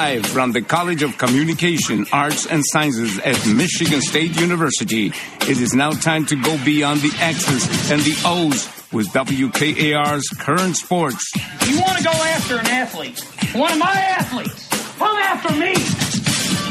[0.00, 5.74] Live from the College of Communication, Arts, and Sciences at Michigan State University, it is
[5.74, 11.32] now time to go beyond the X's and the O's with WKAR's Current Sports.
[11.66, 13.18] You want to go after an athlete,
[13.56, 14.68] one of my athletes,
[14.98, 16.07] come after me.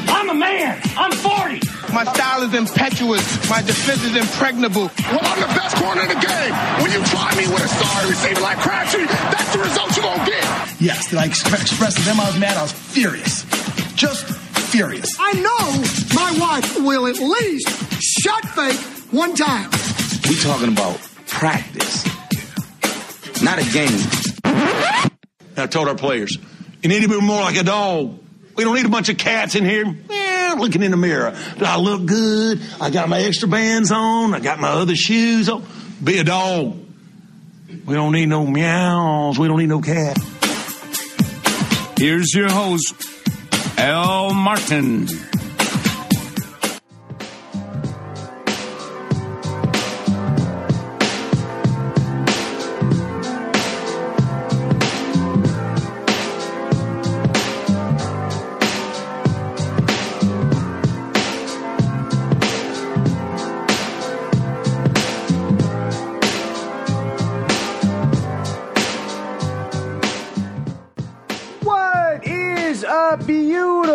[0.07, 0.81] I'm a man.
[0.97, 1.61] I'm 40.
[1.93, 3.49] My style is impetuous.
[3.49, 4.91] My defense is impregnable.
[4.99, 6.53] Well, I'm the best corner in the game.
[6.83, 10.19] When you try me with a star receiver like Crabtree, that's the result you're going
[10.19, 10.81] to get.
[10.81, 12.57] Yes, did I express to them I was mad?
[12.57, 13.45] I was furious.
[13.95, 14.25] Just
[14.69, 15.09] furious.
[15.19, 17.69] I know my wife will at least
[18.01, 18.79] shot fake
[19.11, 19.69] one time.
[20.27, 22.05] We talking about practice,
[23.41, 23.99] not a game.
[25.55, 26.37] I told our players,
[26.83, 28.19] you need to be more like a dog.
[28.57, 29.85] We don't need a bunch of cats in here.
[30.09, 31.37] Eh, looking in the mirror.
[31.59, 32.59] Do I look good?
[32.81, 34.33] I got my extra bands on.
[34.33, 35.63] I got my other shoes on.
[36.03, 36.75] Be a dog.
[37.85, 39.37] We don't need no meows.
[39.37, 40.17] We don't need no cat.
[41.99, 42.95] Here's your host,
[43.77, 45.07] Al Martin.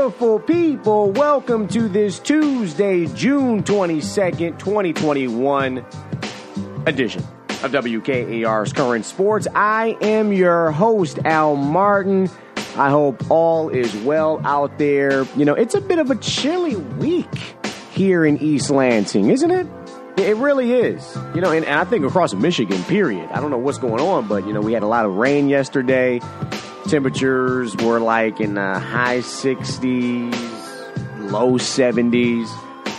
[0.02, 1.12] Beautiful people?
[1.12, 5.78] Welcome to this Tuesday, June 22nd, 2021
[6.86, 7.22] edition
[7.62, 9.46] of WKAR's Current Sports.
[9.54, 12.28] I am your host, Al Martin.
[12.76, 15.22] I hope all is well out there.
[15.36, 17.32] You know, it's a bit of a chilly week
[17.92, 19.68] here in East Lansing, isn't it?
[20.16, 21.16] It really is.
[21.32, 23.30] You know, and, and I think across Michigan, period.
[23.30, 25.48] I don't know what's going on, but, you know, we had a lot of rain
[25.48, 26.20] yesterday.
[26.88, 30.32] Temperatures were like in the high 60s,
[31.30, 32.48] low 70s.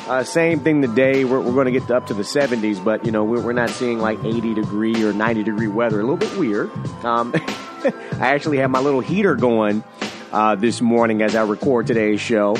[0.07, 1.25] Uh, same thing today.
[1.25, 3.69] We're, we're going to get up to the 70s, but you know we're, we're not
[3.69, 5.99] seeing like 80 degree or 90 degree weather.
[5.99, 6.71] A little bit weird.
[7.05, 7.33] Um,
[7.83, 9.83] I actually have my little heater going
[10.31, 12.57] uh, this morning as I record today's show.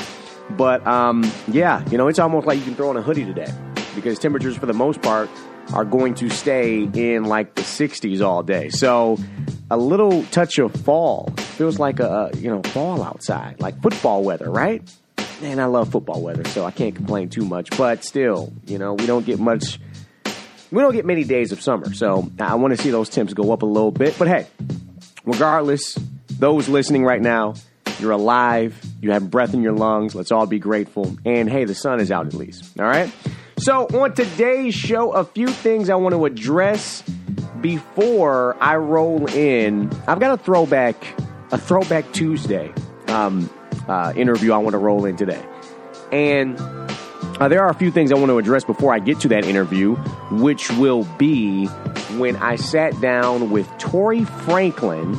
[0.50, 3.52] But um, yeah, you know it's almost like you can throw on a hoodie today
[3.94, 5.30] because temperatures for the most part
[5.72, 8.68] are going to stay in like the 60s all day.
[8.68, 9.18] So
[9.70, 14.50] a little touch of fall feels like a you know fall outside, like football weather,
[14.50, 14.82] right?
[15.40, 17.76] Man, I love football weather, so I can't complain too much.
[17.76, 19.80] But still, you know, we don't get much.
[20.70, 23.52] We don't get many days of summer, so I want to see those temps go
[23.52, 24.16] up a little bit.
[24.18, 24.46] But hey,
[25.24, 25.98] regardless,
[26.30, 27.54] those listening right now,
[27.98, 28.80] you're alive.
[29.00, 30.14] You have breath in your lungs.
[30.14, 31.16] Let's all be grateful.
[31.24, 32.78] And hey, the sun is out at least.
[32.78, 33.12] All right.
[33.58, 37.02] So on today's show, a few things I want to address
[37.60, 39.90] before I roll in.
[40.08, 40.96] I've got a throwback,
[41.52, 42.72] a throwback Tuesday
[43.08, 43.48] um,
[43.88, 45.42] uh, interview I want to roll in today,
[46.10, 46.58] and
[47.40, 49.44] uh, there are a few things I want to address before I get to that
[49.44, 49.94] interview,
[50.32, 51.66] which will be
[52.18, 55.14] when I sat down with Tori Franklin,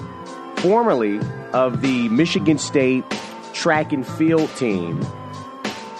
[0.57, 1.19] formerly
[1.53, 3.06] of the Michigan State
[3.53, 5.00] track and field team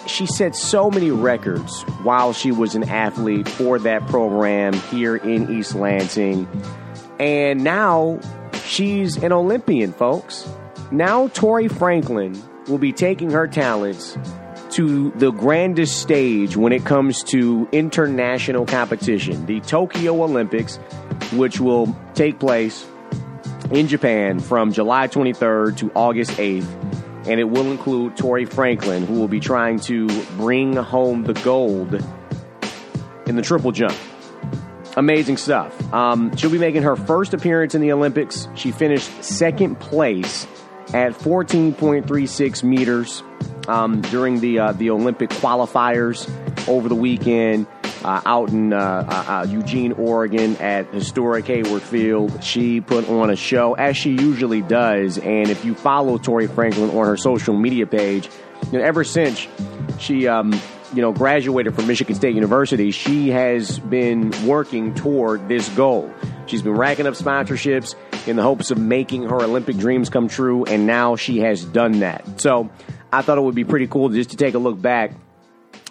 [0.06, 5.50] she set so many records while she was an athlete for that program here in
[5.50, 6.48] East Lansing.
[7.18, 8.20] And now
[8.64, 10.48] she's an Olympian, folks.
[10.90, 14.16] Now Tori Franklin will be taking her talents
[14.70, 20.76] to the grandest stage when it comes to international competition, the Tokyo Olympics,
[21.32, 22.86] which will take place
[23.70, 26.95] in Japan from July 23rd to August 8th
[27.26, 30.06] and it will include Tori Franklin, who will be trying to
[30.36, 31.94] bring home the gold
[33.26, 33.96] in the triple jump.
[34.96, 35.92] Amazing stuff.
[35.92, 38.48] Um, she'll be making her first appearance in the Olympics.
[38.54, 40.46] She finished second place
[40.94, 43.22] at 14.36 meters
[43.68, 46.28] um, during the uh, the Olympic qualifiers
[46.68, 47.66] over the weekend
[48.06, 52.42] uh, out in uh, uh, Eugene, Oregon at historic Hayward Field.
[52.42, 55.18] She put on a show, as she usually does.
[55.18, 58.30] And if you follow Tori Franklin on her social media page,
[58.70, 59.46] you know, ever since
[59.98, 60.52] she um,
[60.94, 66.12] you know graduated from Michigan State University, she has been working toward this goal.
[66.46, 67.96] She's been racking up sponsorships
[68.28, 72.00] in the hopes of making her Olympic dreams come true, and now she has done
[72.00, 72.40] that.
[72.40, 72.70] So
[73.12, 75.10] I thought it would be pretty cool just to take a look back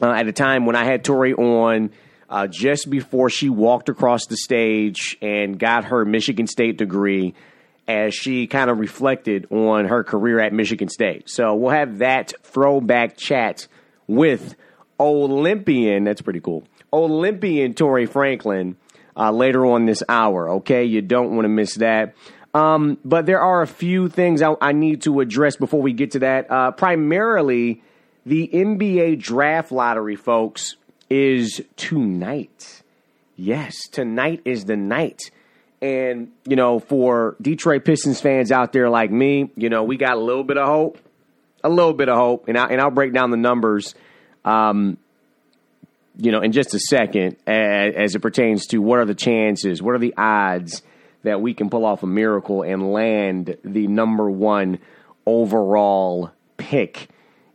[0.02, 1.92] uh, at a time when I had Tori on
[2.30, 7.34] uh, just before she walked across the stage and got her Michigan State degree
[7.88, 11.30] as she kind of reflected on her career at Michigan State.
[11.30, 13.68] So we'll have that throwback chat
[14.08, 14.56] with
[15.00, 18.78] Olympian, that's pretty cool, Olympian Tori Franklin
[19.18, 20.86] uh, later on this hour, okay?
[20.86, 22.16] You don't want to miss that.
[22.54, 26.12] Um, but there are a few things I, I, need to address before we get
[26.12, 26.50] to that.
[26.50, 27.84] Uh, primarily,
[28.26, 30.78] the NBA draft lottery, folks,
[31.10, 32.82] is tonight.
[33.36, 35.32] Yes, tonight is the night.
[35.82, 40.18] And, you know, for Detroit Pistons fans out there like me, you know, we got
[40.18, 40.98] a little bit of hope.
[41.64, 42.48] A little bit of hope.
[42.48, 43.94] And, I, and I'll break down the numbers,
[44.46, 44.98] um,
[46.18, 49.82] you know, in just a second as, as it pertains to what are the chances,
[49.82, 50.82] what are the odds–
[51.26, 54.80] that we can pull off a miracle and land the number one
[55.26, 57.10] overall pick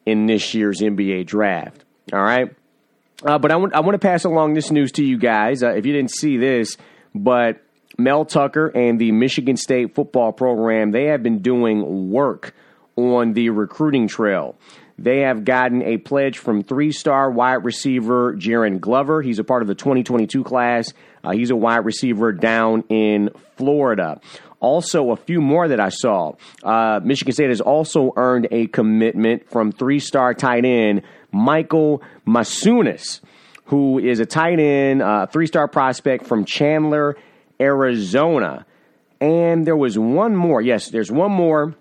[0.05, 1.85] in this year's NBA draft.
[2.13, 2.55] All right.
[3.25, 5.63] Uh, but I want, I want to pass along this news to you guys.
[5.63, 6.77] Uh, if you didn't see this,
[7.15, 7.63] but
[7.99, 12.55] Mel Tucker and the Michigan State football program, they have been doing work
[12.97, 14.57] on the recruiting trail.
[14.99, 19.23] They have gotten a pledge from three star wide receiver Jaron Glover.
[19.23, 20.93] He's a part of the 2022 class.
[21.25, 24.21] Uh, he's a wide receiver down in Florida.
[24.61, 26.35] Also, a few more that I saw.
[26.63, 31.01] Uh, Michigan State has also earned a commitment from three star tight end
[31.33, 33.21] Michael Masunas,
[33.67, 37.17] who is a tight end, uh, three star prospect from Chandler,
[37.61, 38.67] Arizona.
[39.21, 40.63] And there was one more.
[40.63, 41.75] Yes, there's one more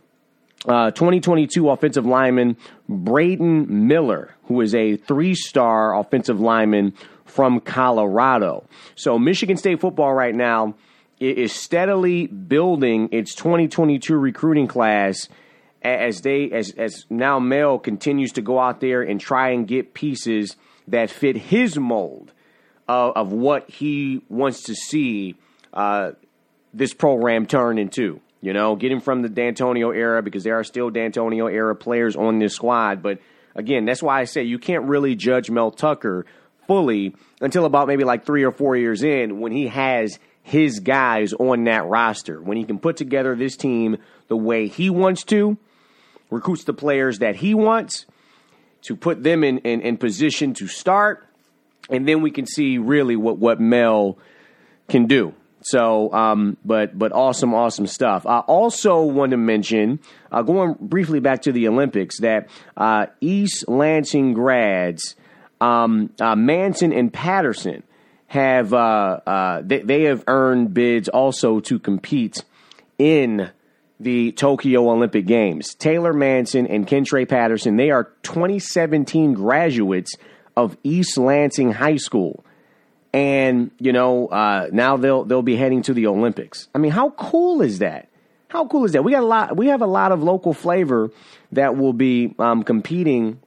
[0.67, 2.57] uh, 2022 offensive lineman
[2.87, 6.93] Braden Miller, who is a three star offensive lineman
[7.25, 8.67] from Colorado.
[8.95, 10.75] So, Michigan State football right now
[11.19, 15.27] is steadily building its 2022 recruiting class
[15.81, 19.93] as they as as now Mel continues to go out there and try and get
[19.93, 20.55] pieces
[20.87, 22.31] that fit his mold
[22.87, 25.35] of, of what he wants to see
[25.73, 26.11] uh,
[26.73, 28.19] this program turn into.
[28.41, 32.15] You know, get him from the Dantonio era because there are still Dantonio era players
[32.15, 33.01] on this squad.
[33.03, 33.19] But
[33.53, 36.25] again, that's why I say you can't really judge Mel Tucker
[36.65, 41.33] fully until about maybe like three or four years in when he has his guys
[41.33, 42.41] on that roster.
[42.41, 43.97] When he can put together this team
[44.29, 45.57] the way he wants to,
[46.29, 48.05] recruits the players that he wants
[48.83, 51.27] to put them in, in, in position to start,
[51.89, 54.17] and then we can see really what, what Mel
[54.87, 55.33] can do.
[55.61, 58.25] So, um, but but awesome, awesome stuff.
[58.25, 59.99] I also want to mention,
[60.31, 62.47] uh, going briefly back to the Olympics, that
[62.77, 65.15] uh, East Lansing grads,
[65.59, 67.83] um, uh, Manson and Patterson,
[68.27, 72.43] have uh, uh, they, they have earned bids also to compete
[72.97, 73.49] in
[73.99, 75.75] the Tokyo Olympic Games.
[75.75, 80.15] Taylor Manson and Kentre Patterson, they are 2017 graduates
[80.55, 82.43] of East Lansing High School
[83.13, 86.67] and you know uh, now they'll they'll be heading to the Olympics.
[86.75, 88.07] I mean, how cool is that?
[88.49, 89.03] How cool is that?
[89.03, 89.57] We got a lot.
[89.57, 91.11] We have a lot of local flavor
[91.51, 93.39] that will be um, competing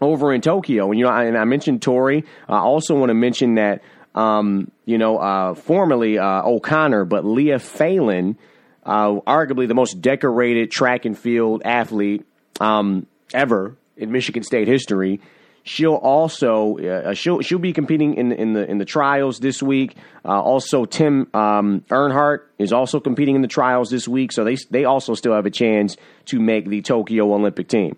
[0.00, 0.90] over in Tokyo.
[0.90, 2.24] And you know, I, and I mentioned Tori.
[2.48, 3.82] I also want to mention that
[4.14, 8.38] um, you know, uh, formerly uh, O'Connor, but Leah Phelan,
[8.86, 12.24] uh, arguably the most decorated track and field athlete
[12.60, 15.20] um, ever in Michigan State history.
[15.64, 19.96] She'll also uh, she'll she'll be competing in in the in the trials this week.
[20.24, 24.56] Uh, also, Tim um, Ehrhardt is also competing in the trials this week, so they
[24.70, 25.96] they also still have a chance
[26.26, 27.96] to make the Tokyo Olympic team.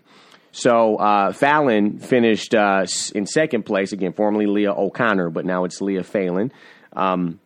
[0.50, 5.82] So uh, Fallon finished uh, in second place again, formerly Leah O'Connor, but now it's
[5.82, 6.50] Leah Phelan,
[6.94, 7.38] um,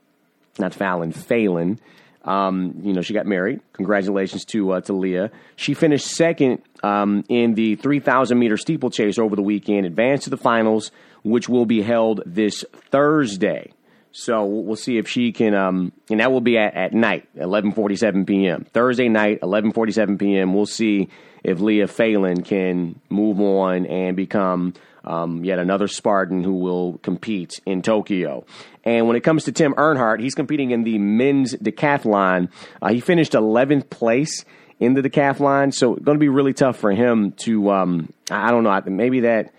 [0.61, 1.81] not Fallon, Phelan.
[2.25, 3.61] Um, you know, she got married.
[3.73, 5.31] Congratulations to uh, to Leah.
[5.57, 10.37] She finished second um, in the 3,000 meter steeplechase over the weekend, advanced to the
[10.37, 10.91] finals,
[11.25, 13.73] which will be held this Thursday.
[14.13, 18.27] So we'll see if she can, um, and that will be at, at night, 11:47
[18.27, 18.67] p.m.
[18.73, 20.53] Thursday night, 11:47 p.m.
[20.53, 21.09] We'll see
[21.43, 24.75] if Leah Phelan can move on and become
[25.05, 28.45] um, yet another Spartan who will compete in Tokyo.
[28.85, 32.51] And when it comes to Tim Ehrhardt, he's competing in the men's decathlon.
[32.81, 34.45] Uh, he finished 11th place
[34.81, 37.71] in the decathlon, so it's going to be really tough for him to.
[37.71, 38.81] Um, I don't know.
[38.87, 39.53] Maybe that.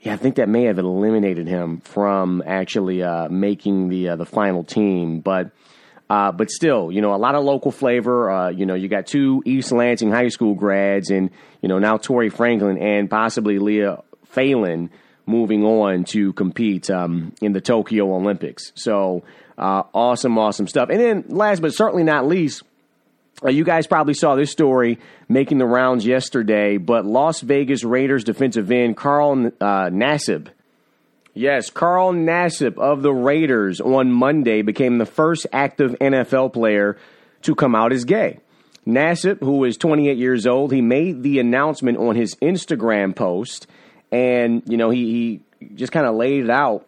[0.00, 4.26] Yeah, I think that may have eliminated him from actually uh, making the uh, the
[4.26, 5.50] final team, but.
[6.10, 8.30] Uh, but still, you know, a lot of local flavor.
[8.30, 11.30] Uh, you know, you got two East Lansing high school grads, and
[11.62, 14.90] you know now Tori Franklin and possibly Leah Phelan
[15.26, 18.72] moving on to compete um, in the Tokyo Olympics.
[18.74, 19.22] So
[19.56, 20.88] uh, awesome, awesome stuff.
[20.90, 22.62] And then last but certainly not least,
[23.44, 24.98] uh, you guys probably saw this story
[25.28, 30.48] making the rounds yesterday, but Las Vegas Raiders defensive end Carl uh, Nassib.
[31.34, 36.98] Yes, Carl Nassib of the Raiders on Monday became the first active NFL player
[37.42, 38.38] to come out as gay.
[38.86, 43.66] Nassib, who is 28 years old, he made the announcement on his Instagram post
[44.12, 46.86] and you know he, he just kind of laid it out.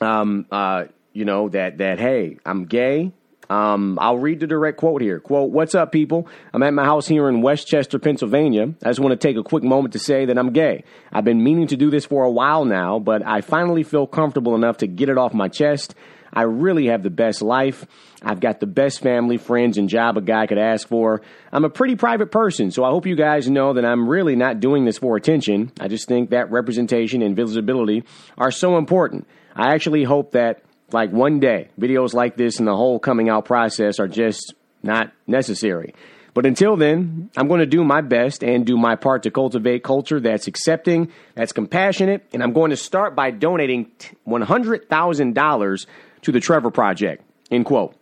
[0.00, 3.12] Um, uh, you know that that hey, I'm gay.
[3.50, 5.20] Um, I'll read the direct quote here.
[5.20, 6.28] Quote, What's up, people?
[6.52, 8.74] I'm at my house here in West Chester, Pennsylvania.
[8.84, 10.84] I just want to take a quick moment to say that I'm gay.
[11.10, 14.54] I've been meaning to do this for a while now, but I finally feel comfortable
[14.54, 15.94] enough to get it off my chest.
[16.38, 17.84] I really have the best life.
[18.22, 21.20] I've got the best family, friends, and job a guy could ask for.
[21.50, 24.60] I'm a pretty private person, so I hope you guys know that I'm really not
[24.60, 25.72] doing this for attention.
[25.80, 28.04] I just think that representation and visibility
[28.36, 29.26] are so important.
[29.56, 33.44] I actually hope that, like, one day, videos like this and the whole coming out
[33.44, 35.92] process are just not necessary.
[36.34, 39.82] But until then, I'm going to do my best and do my part to cultivate
[39.82, 43.90] culture that's accepting, that's compassionate, and I'm going to start by donating
[44.24, 45.86] $100,000
[46.22, 47.24] to the Trevor Project.
[47.50, 47.94] End quote.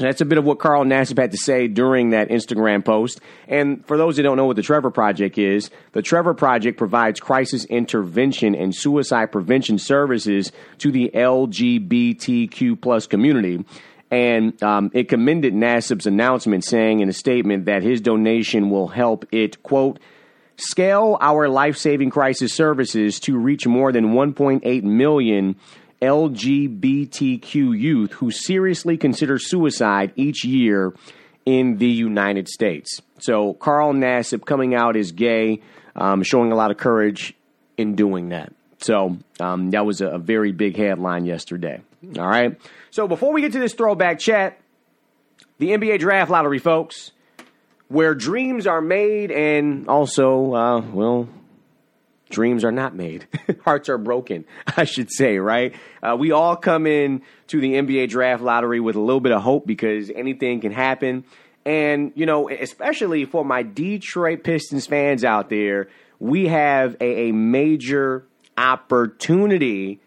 [0.00, 3.20] That's a bit of what Carl Nassib had to say during that Instagram post.
[3.48, 7.20] And for those that don't know what the Trevor Project is, the Trevor Project provides
[7.20, 13.64] crisis intervention and suicide prevention services to the LGBTQ plus community.
[14.10, 19.26] And um, it commended Nassib's announcement, saying in a statement that his donation will help
[19.30, 20.00] it, quote,
[20.56, 25.56] scale our life saving crisis services to reach more than 1.8 million
[26.00, 30.94] LGBTQ youth who seriously consider suicide each year
[31.44, 33.00] in the United States.
[33.18, 35.60] So, Carl Nassib coming out as gay,
[35.94, 37.34] um, showing a lot of courage
[37.76, 38.52] in doing that.
[38.78, 41.80] So, um, that was a, a very big headline yesterday.
[42.18, 42.58] All right.
[42.90, 44.58] So, before we get to this throwback chat,
[45.58, 47.12] the NBA draft lottery, folks,
[47.88, 51.28] where dreams are made and also, uh, well,
[52.30, 53.26] dreams are not made.
[53.64, 54.44] Hearts are broken,
[54.76, 55.74] I should say, right?
[56.02, 59.42] Uh, we all come in to the NBA draft lottery with a little bit of
[59.42, 61.24] hope because anything can happen.
[61.64, 67.32] And, you know, especially for my Detroit Pistons fans out there, we have a, a
[67.32, 68.24] major
[68.56, 70.00] opportunity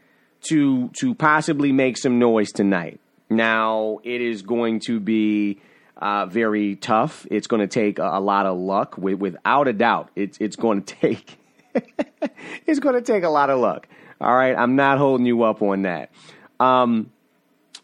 [0.44, 3.00] to to possibly make some noise tonight.
[3.30, 5.60] Now, it is going to be
[5.98, 7.26] uh, very tough.
[7.32, 10.10] It's going to take a, a lot of luck, with, without a doubt.
[10.16, 11.38] It's it's going to take
[12.66, 13.88] it's going to take a lot of luck.
[14.22, 16.12] All right, I'm not holding you up on that.
[16.60, 17.12] Um,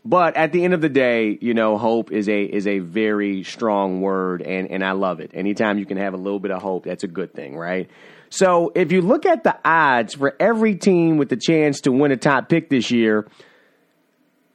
[0.06, 3.44] but at the end of the day, you know, hope is a is a very
[3.44, 5.32] strong word, and and I love it.
[5.34, 7.90] Anytime you can have a little bit of hope, that's a good thing, right?
[8.30, 12.12] So if you look at the odds for every team with the chance to win
[12.12, 13.28] a top pick this year,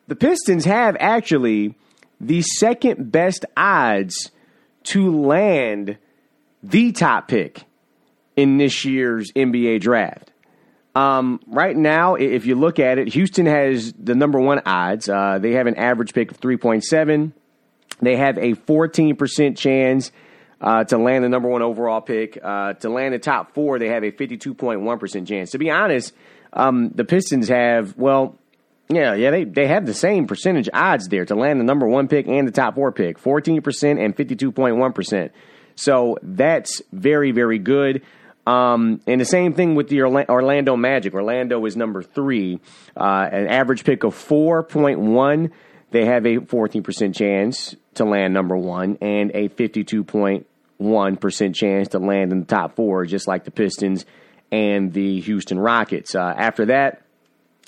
[0.07, 1.75] the Pistons have actually
[2.21, 4.31] the second best odds
[4.85, 5.99] to land
[6.63, 7.65] the top pick
[8.37, 10.31] in this year's NBA draft.
[10.95, 15.09] Um, right now, if you look at it, Houston has the number one odds.
[15.09, 17.33] Uh, they have an average pick of 3.7.
[18.01, 20.13] They have a 14% chance
[20.61, 22.39] uh, to land the number one overall pick.
[22.43, 25.51] Uh, to land the top four, they have a 52.1% chance.
[25.51, 26.13] To be honest,
[26.53, 28.39] um, the Pistons have, well,
[28.89, 32.07] yeah, yeah, they, they have the same percentage odds there to land the number one
[32.07, 35.31] pick and the top four pick 14% and 52.1%.
[35.77, 38.03] So that's very, very good.
[38.47, 41.15] Um, and the same thing with the Orlando Magic.
[41.15, 42.61] Orlando is number three,
[42.97, 45.51] uh, an average pick of 4.1.
[45.91, 52.33] They have a 14% chance to land number one and a 52.1% chance to land
[52.33, 54.05] in the top four, just like the Pistons
[54.51, 56.15] and the Houston Rockets.
[56.15, 57.03] Uh, after that,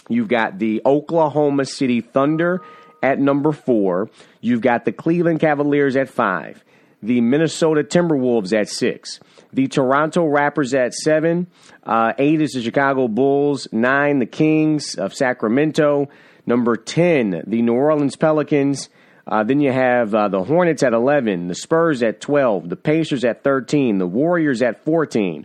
[0.09, 2.63] you've got the Oklahoma City Thunder
[3.03, 4.11] at number four.
[4.41, 6.65] You've got the Cleveland Cavaliers at five,
[7.03, 9.21] the Minnesota Timberwolves at six.
[9.53, 11.47] The Toronto Raptors at seven.
[11.85, 13.69] Uh, eight is the Chicago Bulls.
[13.73, 16.09] Nine, the Kings of Sacramento.
[16.47, 18.89] Number 10, the New Orleans Pelicans.
[19.27, 23.25] Uh, then you have uh, the Hornets at 11, the Spurs at 12, the Pacers
[23.25, 25.45] at 13, the Warriors at 14.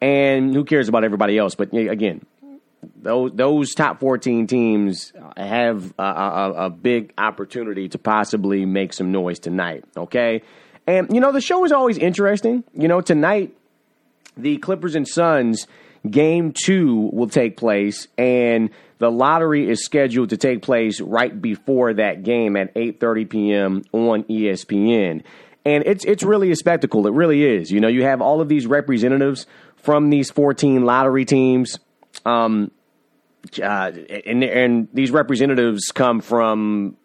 [0.00, 1.54] And who cares about everybody else?
[1.54, 2.24] But again,
[2.96, 9.10] those those top 14 teams have a, a, a, big opportunity to possibly make some
[9.10, 9.84] noise tonight.
[9.96, 10.42] Okay,
[10.88, 12.64] and, you know, the show is always interesting.
[12.72, 13.54] You know, tonight,
[14.38, 15.66] the Clippers and Suns
[16.10, 21.92] game two will take place, and the lottery is scheduled to take place right before
[21.92, 23.84] that game at 8.30 p.m.
[23.92, 25.22] on ESPN.
[25.66, 27.06] And it's, it's really a spectacle.
[27.06, 27.70] It really is.
[27.70, 31.78] You know, you have all of these representatives from these 14 lottery teams.
[32.24, 32.70] Um,
[33.62, 33.92] uh,
[34.24, 36.96] and, and these representatives come from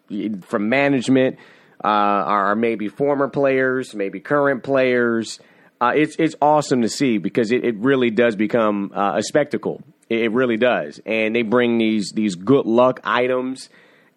[0.42, 1.38] from management,
[1.84, 5.38] uh, are maybe former players, maybe current players.
[5.80, 9.82] Uh, it's it's awesome to see because it, it really does become uh, a spectacle.
[10.08, 13.68] It, it, really does, and they bring these these good luck items,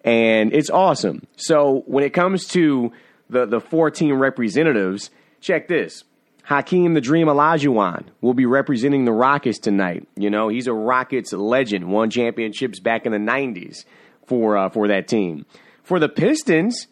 [0.06, 1.28] and it's awesome.
[1.36, 2.94] So when it comes to
[3.30, 5.10] the the fourteen representatives,
[5.42, 6.06] check this.
[6.44, 10.08] Hakeem the Dream Olajuwon will be representing the Rockets tonight.
[10.16, 13.84] You know, he's a Rockets legend, won championships back in the 90s
[14.26, 15.46] for uh, for that team.
[15.84, 16.88] For the Pistons,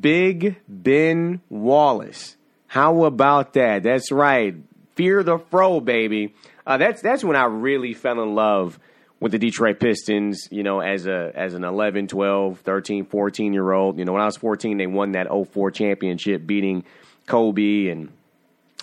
[0.00, 2.36] Big Ben Wallace.
[2.66, 3.82] How about that?
[3.82, 4.54] That's right.
[4.94, 6.34] Fear the fro, baby.
[6.66, 8.78] Uh, that's that's when I really fell in love
[9.20, 13.72] with the Detroit Pistons, you know, as a as an 11, 12, 13, 14 year
[13.72, 13.98] old.
[13.98, 16.84] You know, when I was 14, they won that 04 championship beating
[17.26, 18.10] Kobe and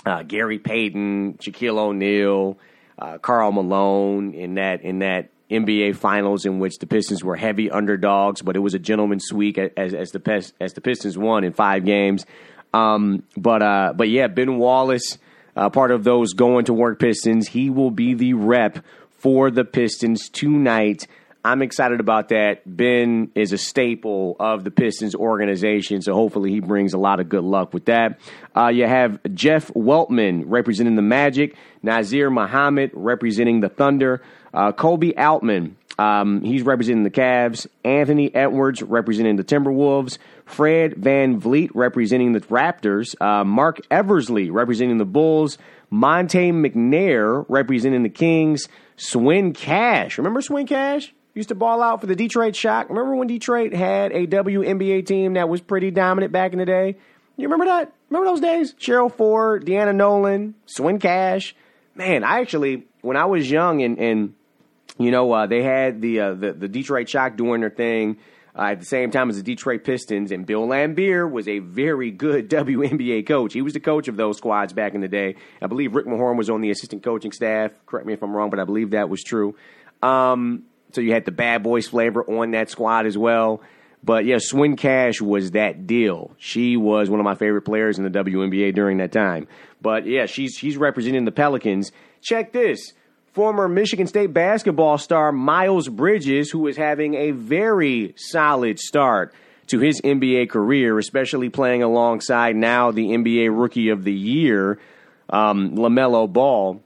[0.06, 2.58] uh, Gary Payton, Shaquille O'Neal,
[2.98, 7.70] uh, Karl Malone in that in that NBA Finals in which the Pistons were heavy
[7.70, 11.54] underdogs, but it was a gentleman's sweep as as the as the Pistons won in
[11.54, 12.26] five games.
[12.74, 15.18] Um, but uh, but yeah, Ben Wallace,
[15.56, 18.80] uh, part of those going to work Pistons, he will be the rep
[19.20, 21.08] for the Pistons tonight.
[21.46, 22.64] I'm excited about that.
[22.66, 27.30] Ben is a staple of the Pistons organization, so hopefully he brings a lot of
[27.30, 28.20] good luck with that.
[28.58, 34.24] Uh, you have Jeff Weltman representing the Magic, Nazr Mohammed representing the Thunder,
[34.56, 41.40] uh, Koby Altman, um, he's representing the Cavs, Anthony Edwards representing the Timberwolves, Fred Van
[41.40, 45.58] VanVleet representing the Raptors, uh, Marc Eversley representing the Bulls,
[45.90, 50.18] Monte McNair representing the Kings, Swin Cash.
[50.18, 51.14] Remember Swin Cash?
[51.34, 52.90] Used to ball out for the Detroit Shock.
[52.90, 56.96] Remember when Detroit had a WNBA team that was pretty dominant back in the day?
[57.36, 57.92] You remember that?
[58.10, 58.74] Remember those days?
[58.76, 61.54] Cheryl Ford, Deanna Nolan, Swin Cash.
[61.94, 64.34] Man, I actually, when I was young and, and
[64.98, 68.18] you know, uh, they had the, uh, the, the Detroit Shock doing their thing
[68.58, 72.12] uh, at the same time as the Detroit Pistons, and Bill Laimbeer was a very
[72.12, 73.54] good WNBA coach.
[73.54, 75.36] He was the coach of those squads back in the day.
[75.62, 77.72] I believe Rick Mahorn was on the assistant coaching staff.
[77.86, 79.56] Correct me if I'm wrong, but I believe that was true.
[80.02, 83.62] Um, so you had the bad boys flavor on that squad as well.
[84.04, 86.32] But yeah, Swin Cash was that deal.
[86.38, 89.48] She was one of my favorite players in the WNBA during that time.
[89.82, 91.92] But yeah, she's she's representing the Pelicans.
[92.22, 92.94] Check this
[93.36, 99.34] former Michigan State basketball star Miles Bridges, who is having a very solid start
[99.68, 104.80] to his NBA career, especially playing alongside now the NBA Rookie of the Year,
[105.30, 106.82] um, LaMelo Ball.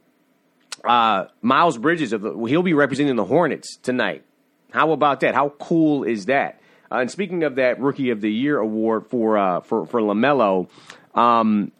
[0.83, 4.23] Uh, Miles Bridges, of the, he'll be representing the Hornets tonight.
[4.71, 5.35] How about that?
[5.35, 6.59] How cool is that?
[6.91, 10.67] Uh, and speaking of that Rookie of the Year award for uh, for for LaMelo,
[11.13, 11.71] um,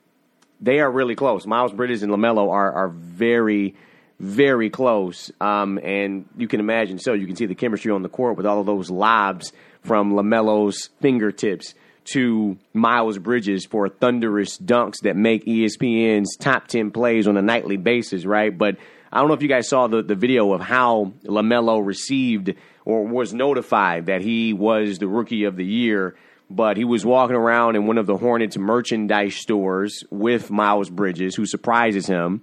[0.62, 1.48] they are really close.
[1.48, 3.74] Miles Bridges and LaMelo are are very
[4.20, 5.32] very close.
[5.40, 8.46] Um, and you can imagine, so you can see the chemistry on the court with
[8.46, 11.74] all of those lobs from LaMelo's fingertips
[12.14, 17.78] to Miles Bridges for thunderous dunks that make ESPN's top 10 plays on a nightly
[17.78, 18.56] basis, right?
[18.56, 18.78] But
[19.12, 22.54] I don't know if you guys saw the, the video of how LaMelo received
[22.84, 26.16] or was notified that he was the rookie of the year.
[26.50, 31.36] But he was walking around in one of the Hornets merchandise stores with Miles Bridges,
[31.36, 32.42] who surprises him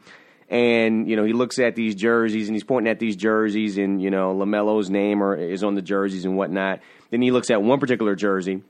[0.49, 4.01] and you know he looks at these jerseys and he's pointing at these jerseys and
[4.01, 6.81] you know Lamelo's name or is on the jerseys and whatnot.
[7.11, 8.63] Then he looks at one particular jersey,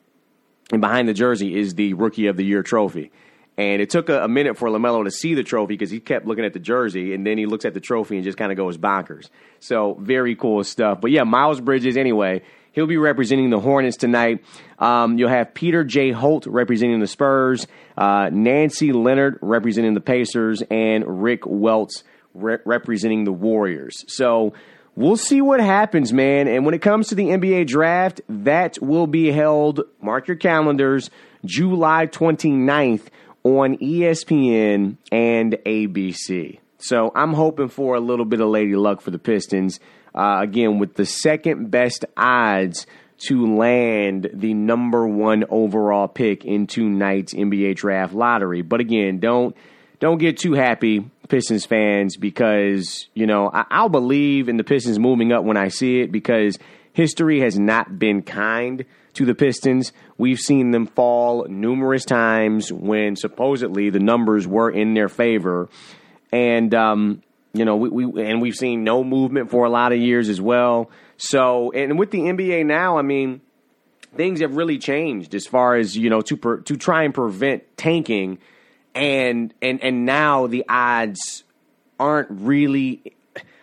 [0.72, 3.10] and behind the jersey is the Rookie of the Year trophy.
[3.58, 6.26] And it took a, a minute for Lamelo to see the trophy because he kept
[6.26, 8.58] looking at the jersey, and then he looks at the trophy and just kind of
[8.58, 9.30] goes bonkers.
[9.60, 11.00] So very cool stuff.
[11.00, 11.96] But yeah, Miles Bridges.
[11.96, 12.42] Anyway,
[12.76, 14.44] He'll be representing the Hornets tonight.
[14.78, 16.10] Um, you'll have Peter J.
[16.10, 23.24] Holt representing the Spurs, uh, Nancy Leonard representing the Pacers, and Rick Welts re- representing
[23.24, 24.04] the Warriors.
[24.08, 24.52] So
[24.94, 26.48] we'll see what happens, man.
[26.48, 31.08] And when it comes to the NBA draft, that will be held, mark your calendars,
[31.46, 33.06] July 29th
[33.42, 36.58] on ESPN and ABC.
[36.76, 39.80] So I'm hoping for a little bit of lady luck for the Pistons.
[40.16, 42.86] Uh, again, with the second best odds
[43.18, 48.62] to land the number one overall pick in tonight's NBA draft lottery.
[48.62, 49.56] But again, don't
[49.98, 54.98] don't get too happy, Pistons fans, because you know I, will believe in the Pistons
[54.98, 56.58] moving up when I see it because
[56.92, 59.92] history has not been kind to the Pistons.
[60.18, 65.68] We've seen them fall numerous times when supposedly the numbers were in their favor,
[66.30, 67.22] and um,
[67.56, 70.40] you know, we, we and we've seen no movement for a lot of years as
[70.40, 70.90] well.
[71.16, 73.40] So, and with the NBA now, I mean,
[74.16, 77.76] things have really changed as far as you know to per, to try and prevent
[77.76, 78.38] tanking,
[78.94, 81.44] and and and now the odds
[81.98, 83.12] aren't really.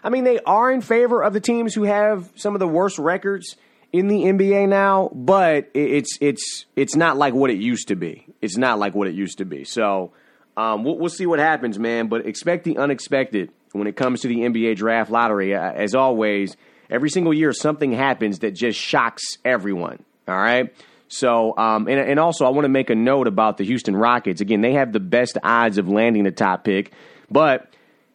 [0.03, 2.99] I mean, they are in favor of the teams who have some of the worst
[2.99, 3.55] records
[3.93, 8.25] in the NBA now, but it's it's it's not like what it used to be.
[8.41, 9.63] It's not like what it used to be.
[9.63, 10.11] So
[10.57, 12.07] um, we'll, we'll see what happens, man.
[12.07, 15.53] But expect the unexpected when it comes to the NBA draft lottery.
[15.53, 16.55] Uh, as always,
[16.89, 20.03] every single year something happens that just shocks everyone.
[20.27, 20.73] All right.
[21.09, 24.41] So, um, and, and also, I want to make a note about the Houston Rockets.
[24.41, 26.91] Again, they have the best odds of landing the top pick,
[27.29, 27.71] but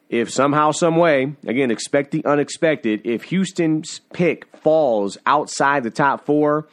[0.09, 3.03] if somehow, some way, again, expect the unexpected.
[3.05, 6.67] If Houston's pick falls outside the top four,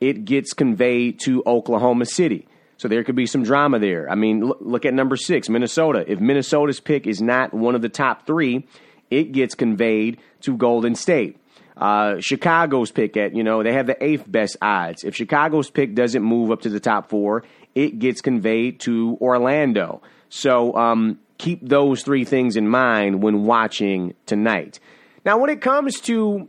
[0.00, 2.47] it gets conveyed to Oklahoma City.
[2.78, 4.08] So there could be some drama there.
[4.10, 6.04] I mean, look, look at number six, Minnesota.
[6.06, 8.66] If Minnesota's pick is not one of the top three,
[9.10, 11.38] it gets conveyed to Golden State.
[11.76, 15.04] Uh, Chicago's pick at, you know, they have the eighth best odds.
[15.04, 20.02] If Chicago's pick doesn't move up to the top four, it gets conveyed to Orlando.
[20.28, 24.80] So um, keep those three things in mind when watching tonight.
[25.24, 26.48] Now, when it comes to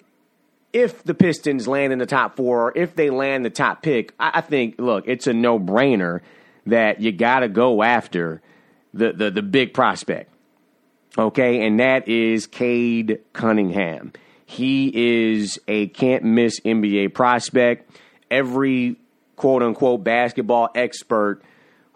[0.74, 4.14] if the Pistons land in the top four, or if they land the top pick,
[4.20, 6.22] I, I think, look, it's a no brainer
[6.66, 8.42] that you got to go after
[8.94, 10.32] the, the, the big prospect.
[11.18, 14.14] Okay, and that is Cade Cunningham.
[14.46, 17.90] He is a can't miss NBA prospect.
[18.30, 18.96] Every
[19.36, 21.42] quote unquote basketball expert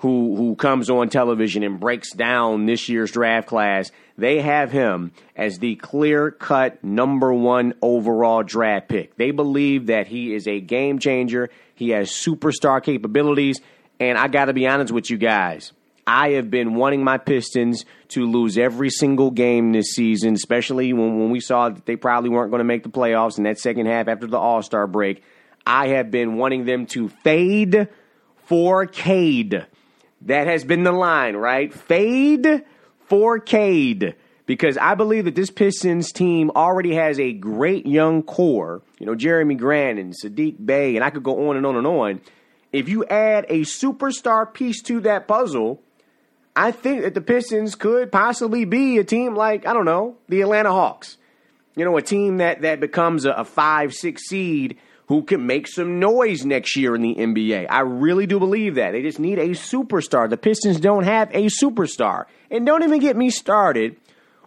[0.04, 5.14] who who comes on television and breaks down this year's draft class, they have him
[5.34, 9.16] as the clear cut number one overall draft pick.
[9.16, 11.50] They believe that he is a game changer.
[11.74, 13.62] He has superstar capabilities.
[13.98, 15.72] And I got to be honest with you guys.
[16.06, 21.18] I have been wanting my Pistons to lose every single game this season, especially when,
[21.18, 23.86] when we saw that they probably weren't going to make the playoffs in that second
[23.86, 25.24] half after the All Star break.
[25.66, 27.88] I have been wanting them to fade
[28.48, 29.66] for Cade.
[30.26, 31.74] That has been the line, right?
[31.74, 32.64] Fade
[33.08, 34.16] for Cade.
[34.46, 38.82] Because I believe that this Pistons team already has a great young core.
[39.00, 41.88] You know, Jerami Grant and Saddiq Bey, and I could go on and on and
[41.88, 42.22] on.
[42.72, 45.82] If you add a superstar piece to that puzzle,
[46.56, 50.42] I think that the Pistons could possibly be a team like, I don't know, the
[50.42, 51.18] Atlanta Hawks.
[51.76, 55.68] You know, a team that, that becomes a, a five, six seed who can make
[55.68, 57.68] some noise next year in the NBA.
[57.70, 58.92] I really do believe that.
[58.92, 60.30] They just need a superstar.
[60.30, 62.26] The Pistons don't have a superstar.
[62.50, 63.98] And don't even get me started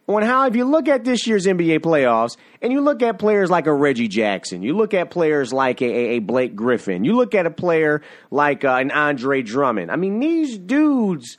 [0.08, 3.50] on how, if you look at this year's NBA playoffs and you look at players
[3.50, 7.34] like a Reggie Jackson, you look at players like a, a Blake Griffin, you look
[7.34, 9.90] at a player like uh, an Andre Drummond.
[9.90, 11.38] I mean, these dudes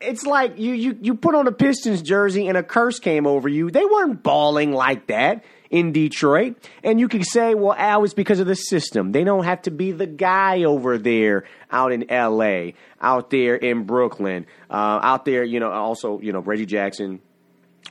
[0.00, 3.48] it's like you, you you put on a Pistons jersey and a curse came over
[3.48, 3.70] you.
[3.70, 5.42] They weren't balling like that
[5.76, 6.56] in Detroit.
[6.82, 9.12] And you can say, well, Al, it's because of the system.
[9.12, 13.84] They don't have to be the guy over there out in LA, out there in
[13.84, 17.20] Brooklyn, uh, out there, you know, also, you know, Reggie Jackson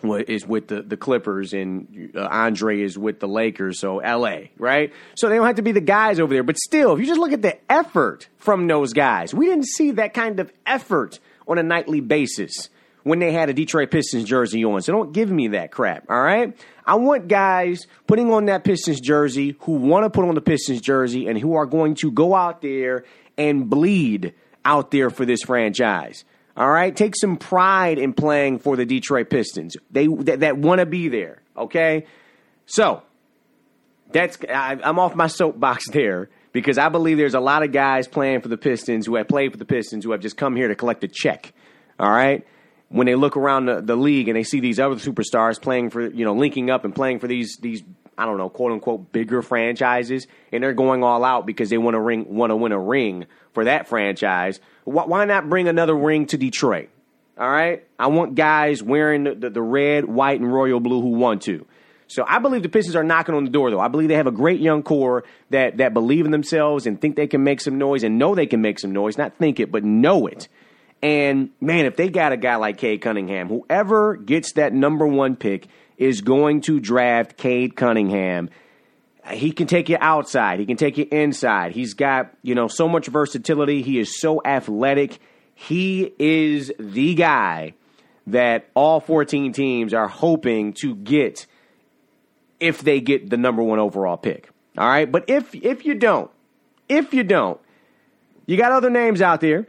[0.04, 4.92] is with the, the Clippers and uh, Andre is with the Lakers, so LA, right?
[5.16, 6.42] So they don't have to be the guys over there.
[6.42, 9.92] But still, if you just look at the effort from those guys, we didn't see
[9.92, 12.70] that kind of effort on a nightly basis
[13.06, 14.82] when they had a Detroit Pistons jersey on.
[14.82, 16.58] So don't give me that crap, all right?
[16.86, 20.82] I want guys putting on that Pistons jersey who want to put on the Pistons
[20.82, 23.06] jersey and who are going to go out there
[23.38, 26.26] and bleed out there for this franchise.
[26.58, 29.76] All right, take some pride in playing for the Detroit Pistons.
[29.92, 31.42] They that, that want to be there.
[31.58, 32.06] Okay,
[32.66, 33.04] so
[34.12, 38.08] that's I, I'm off my soapbox there because I believe there's a lot of guys
[38.08, 40.70] playing for the Pistons who have played for the Pistons who have just come here
[40.70, 41.52] to collect a check.
[42.00, 42.46] All right.
[42.96, 46.08] When they look around the, the league and they see these other superstars playing for,
[46.08, 47.84] you know, linking up and playing for these these
[48.18, 51.96] I don't know, quote unquote bigger franchises, and they're going all out because they want
[51.96, 54.62] to ring want to win a ring for that franchise.
[54.86, 56.90] Why not bring another ring to Detroit?
[57.38, 61.10] All right, I want guys wearing the, the, the red, white, and royal blue who
[61.10, 61.68] want to.
[62.08, 63.82] So I believe the Pistons are knocking on the door, though.
[63.82, 67.18] I believe they have a great young core that that believe in themselves and think
[67.18, 69.18] they can make some noise and know they can make some noise.
[69.18, 70.48] Not think it, but know it.
[71.02, 75.36] And man, if they got a guy like Cade Cunningham, whoever gets that number one
[75.36, 78.50] pick is going to draft Cade Cunningham.
[79.32, 80.60] He can take you outside.
[80.60, 81.72] He can take you inside.
[81.72, 83.82] He's got, you know, so much versatility.
[83.82, 85.20] He is so athletic.
[85.56, 87.74] He is the guy
[88.28, 91.46] that all 14 teams are hoping to get
[92.60, 94.50] if they get the number one overall pick.
[94.78, 96.30] All right, but if if you don't,
[96.90, 97.60] if you don't,
[98.46, 99.68] you got other names out there.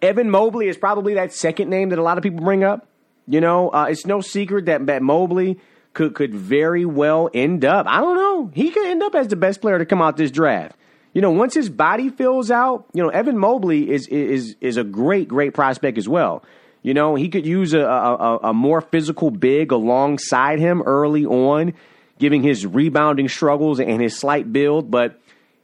[0.00, 2.86] Evan Mobley is probably that second name that a lot of people bring up.
[3.26, 5.58] You know, uh, it's no secret that, that Mobley
[5.92, 7.86] could could very well end up.
[7.88, 8.50] I don't know.
[8.54, 10.76] He could end up as the best player to come out this draft.
[11.12, 14.84] You know, once his body fills out, you know, Evan Mobley is is is a
[14.84, 16.42] great great prospect as well.
[16.82, 21.74] You know, he could use a, a, a more physical big alongside him early on
[22.20, 25.18] giving his rebounding struggles and his slight build, but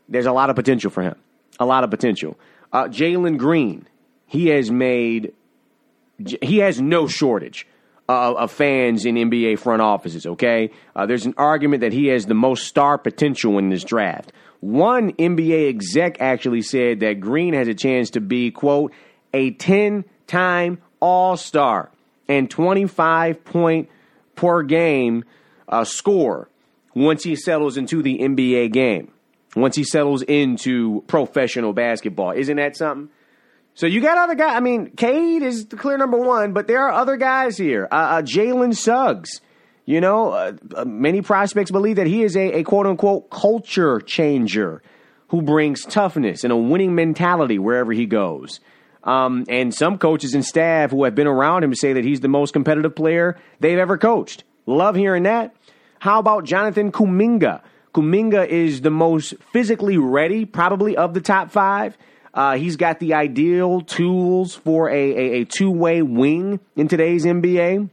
[0.08, 1.14] there's a lot of potential for him.
[1.60, 2.36] A lot of potential.
[2.72, 3.86] Uh, Jalen Green,
[4.26, 5.32] he has made,
[6.42, 7.66] he has no shortage
[8.08, 10.70] of, of fans in NBA front offices, okay?
[10.94, 14.32] Uh, there's an argument that he has the most star potential in this draft.
[14.60, 18.92] One NBA exec actually said that Green has a chance to be, quote,
[19.32, 21.90] a 10 time All Star
[22.28, 23.88] and 25 point
[24.34, 25.24] per game
[25.68, 26.48] uh, score
[26.94, 29.12] once he settles into the NBA game.
[29.54, 32.32] once he settles into professional basketball.
[32.32, 33.10] Isn't that something?
[33.76, 34.56] So you got other guys.
[34.56, 37.86] I mean, Cade is the clear number one, but there are other guys here.
[37.92, 39.42] Uh, uh, Jalen Suggs.
[39.84, 44.00] You know, uh, uh, many prospects believe that he is a, a quote unquote culture
[44.00, 44.82] changer
[45.28, 48.60] who brings toughness and a winning mentality wherever he goes.
[49.04, 52.28] Um, and some coaches and staff who have been around him say that he's the
[52.28, 54.42] most competitive player they've ever coached.
[54.64, 55.54] Love hearing that.
[55.98, 57.60] How about Jonathan Kuminga?
[57.94, 61.96] Kuminga is the most physically ready, probably of the top five.
[62.36, 67.24] Uh, he's got the ideal tools for a, a, a two way wing in today's
[67.24, 67.88] NBA.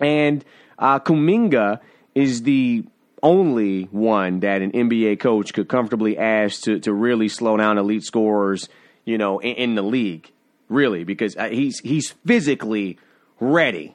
[0.00, 0.44] And
[0.76, 1.78] uh, Kuminga
[2.12, 2.84] is the
[3.22, 8.02] only one that an NBA coach could comfortably ask to, to really slow down elite
[8.02, 8.68] scorers,
[9.04, 10.32] you know, in, in the league,
[10.68, 12.98] really, because uh, he's he's physically
[13.38, 13.94] ready.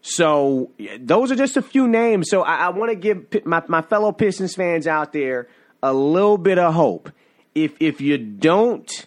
[0.00, 2.30] So those are just a few names.
[2.30, 5.48] So I, I want to give my, my fellow Pistons fans out there
[5.82, 7.12] a little bit of hope.
[7.54, 9.06] If if you don't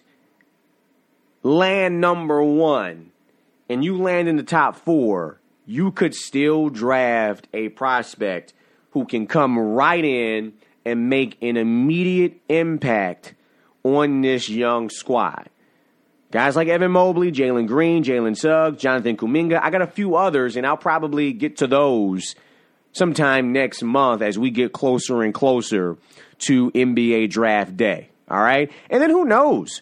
[1.44, 3.12] land number one
[3.70, 8.54] and you land in the top four, you could still draft a prospect
[8.92, 10.54] who can come right in
[10.86, 13.34] and make an immediate impact
[13.84, 15.50] on this young squad.
[16.32, 19.60] Guys like Evan Mobley, Jalen Green, Jalen Suggs, Jonathan Kuminga.
[19.62, 22.36] I got a few others, and I'll probably get to those
[22.92, 25.98] sometime next month as we get closer and closer
[26.40, 28.10] to NBA draft day.
[28.30, 28.72] All right?
[28.90, 29.82] And then who knows?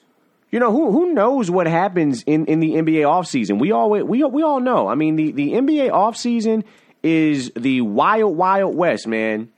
[0.52, 3.58] You know, who who knows what happens in, in the NBA offseason?
[3.58, 4.90] We all we we all know.
[4.90, 6.66] I mean, the, the NBA offseason
[7.02, 9.50] is the wild, wild west, man.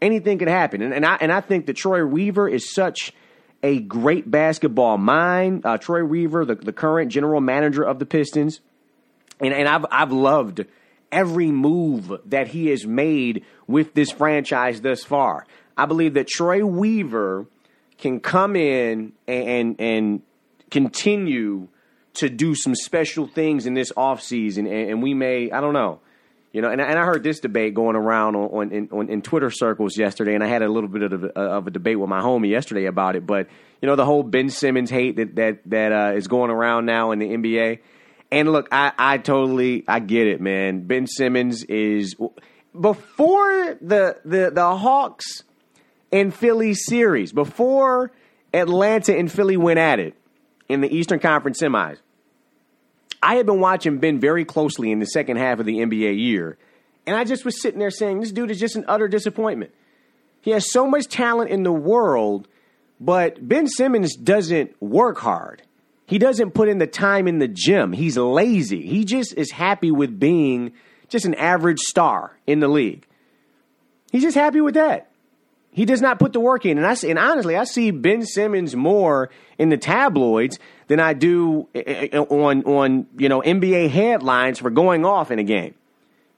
[0.00, 0.80] Anything can happen.
[0.80, 3.12] And, and I and I think that Troy Weaver is such
[3.62, 5.66] a great basketball mind.
[5.66, 8.60] Uh, Troy Weaver, the, the current general manager of the Pistons.
[9.40, 10.64] And and I've I've loved
[11.12, 15.46] every move that he has made with this franchise thus far.
[15.76, 17.46] I believe that Troy Weaver
[17.98, 20.22] can come in and and, and
[20.70, 21.68] continue
[22.14, 26.00] to do some special things in this offseason, and, and we may, I don't know.
[26.52, 29.22] You know, and, and I heard this debate going around on, on, in, on, in
[29.22, 32.08] Twitter circles yesterday, and I had a little bit of a, of a debate with
[32.08, 33.24] my homie yesterday about it.
[33.24, 33.46] But
[33.80, 37.12] you know, the whole Ben Simmons hate that that that uh, is going around now
[37.12, 37.78] in the NBA.
[38.32, 40.88] And look, I, I totally I get it, man.
[40.88, 42.16] Ben Simmons is
[42.78, 45.44] before the the the Hawks
[46.10, 48.10] and Philly series, before
[48.52, 50.16] Atlanta and Philly went at it
[50.70, 51.98] in the Eastern Conference semis.
[53.22, 56.56] I had been watching Ben very closely in the second half of the NBA year,
[57.06, 59.72] and I just was sitting there saying, this dude is just an utter disappointment.
[60.40, 62.48] He has so much talent in the world,
[62.98, 65.62] but Ben Simmons doesn't work hard.
[66.06, 67.92] He doesn't put in the time in the gym.
[67.92, 68.86] He's lazy.
[68.86, 70.72] He just is happy with being
[71.08, 73.06] just an average star in the league.
[74.10, 75.09] He's just happy with that.
[75.72, 78.74] He does not put the work in, and I and honestly, I see Ben Simmons
[78.74, 83.88] more in the tabloids than I do eh, eh, eh, on on you know NBA
[83.90, 85.74] headlines for going off in a game.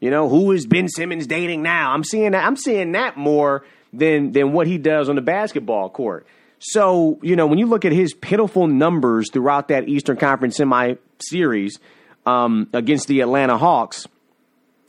[0.00, 1.92] You know, who is Ben Simmons dating now?
[1.92, 2.44] I'm seeing that.
[2.44, 6.26] I'm seeing that more than than what he does on the basketball court.
[6.58, 10.96] So you know, when you look at his pitiful numbers throughout that Eastern Conference semi
[11.20, 11.78] series
[12.26, 14.06] um, against the Atlanta Hawks,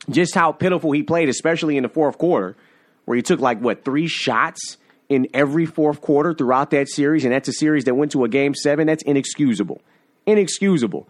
[0.09, 2.57] just how pitiful he played, especially in the fourth quarter
[3.05, 4.77] where he took like what three shots
[5.09, 8.29] in every fourth quarter throughout that series, and that's a series that went to a
[8.29, 8.87] game seven.
[8.87, 9.81] That's inexcusable,
[10.25, 11.07] inexcusable.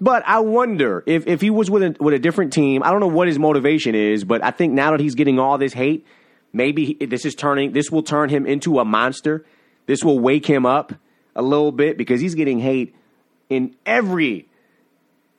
[0.00, 2.82] But I wonder if, if he was with a, with a different team.
[2.82, 5.56] I don't know what his motivation is, but I think now that he's getting all
[5.56, 6.06] this hate,
[6.52, 7.72] maybe this is turning.
[7.72, 9.44] This will turn him into a monster.
[9.86, 10.92] This will wake him up
[11.36, 12.94] a little bit because he's getting hate
[13.48, 14.48] in every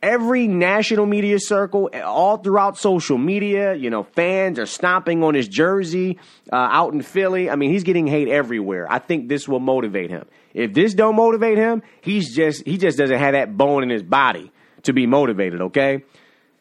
[0.05, 5.47] every national media circle, all throughout social media, you know, fans are stomping on his
[5.47, 6.19] jersey
[6.53, 7.49] uh, out in Philly.
[7.49, 8.85] I mean, he's getting hate everywhere.
[8.89, 10.25] I think this will motivate him.
[10.53, 14.03] If this don't motivate him, he's just he just doesn't have that bone in his
[14.03, 14.51] body
[14.83, 15.59] to be motivated.
[15.61, 16.03] Okay.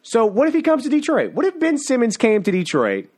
[0.03, 1.35] So what if he comes to Detroit?
[1.35, 3.11] What if Ben Simmons came to Detroit?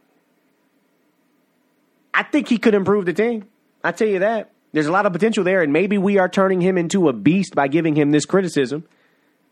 [2.12, 3.46] I think he could improve the team.
[3.84, 4.50] I tell you that.
[4.72, 7.54] There's a lot of potential there, and maybe we are turning him into a beast
[7.54, 8.84] by giving him this criticism.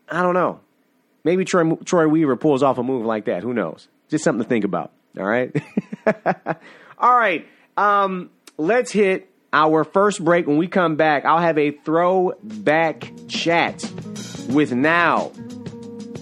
[0.09, 0.59] I don't know.
[1.25, 3.43] Maybe Troy, Troy Weaver pulls off a move like that.
[3.43, 3.89] Who knows?
[4.09, 4.91] Just something to think about.
[5.17, 5.53] All right.
[6.97, 7.45] All right.
[7.75, 10.47] Um, let's hit our first break.
[10.47, 13.83] When we come back, I'll have a throwback chat
[14.49, 15.31] with now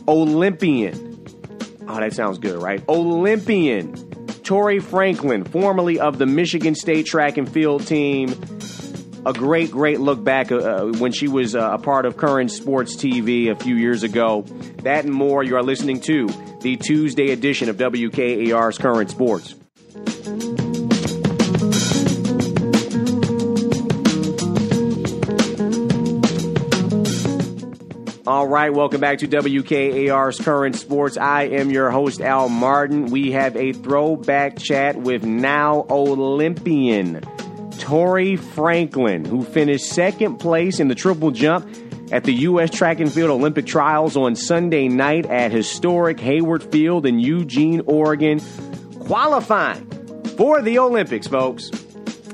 [0.08, 1.28] Olympian.
[1.88, 2.82] Oh, that sounds good, right?
[2.88, 3.94] Olympian
[4.44, 8.30] Tori Franklin, formerly of the Michigan State track and field team,
[9.26, 12.52] a great, great look back uh, uh, when she was uh, a part of Current
[12.52, 14.42] Sports TV a few years ago.
[14.84, 16.28] That and more you are listening to
[16.62, 19.56] the Tuesday edition of WKAR's Current Sports.
[28.26, 31.18] All right, welcome back to WKAR's Current Sports.
[31.18, 33.06] I am your host, Al Martin.
[33.06, 37.22] We have a throwback chat with now Olympian
[37.94, 41.70] Tori Franklin, who finished second place in the triple jump
[42.12, 42.72] at the U.S.
[42.72, 48.42] Track and Field Olympic Trials on Sunday night at historic Hayward Field in Eugene, Oregon,
[49.02, 49.88] qualifying
[50.38, 51.70] for the Olympics, folks.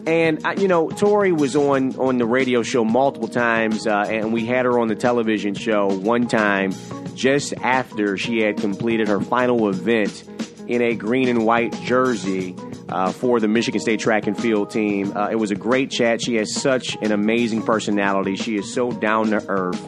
[0.07, 4.31] And uh, you know, Tori was on on the radio show multiple times, uh, and
[4.31, 6.73] we had her on the television show one time
[7.15, 10.23] just after she had completed her final event
[10.67, 12.55] in a green and white jersey
[12.89, 15.15] uh, for the Michigan State track and field team.
[15.15, 16.21] Uh, it was a great chat.
[16.21, 18.35] She has such an amazing personality.
[18.35, 19.81] She is so down to earth.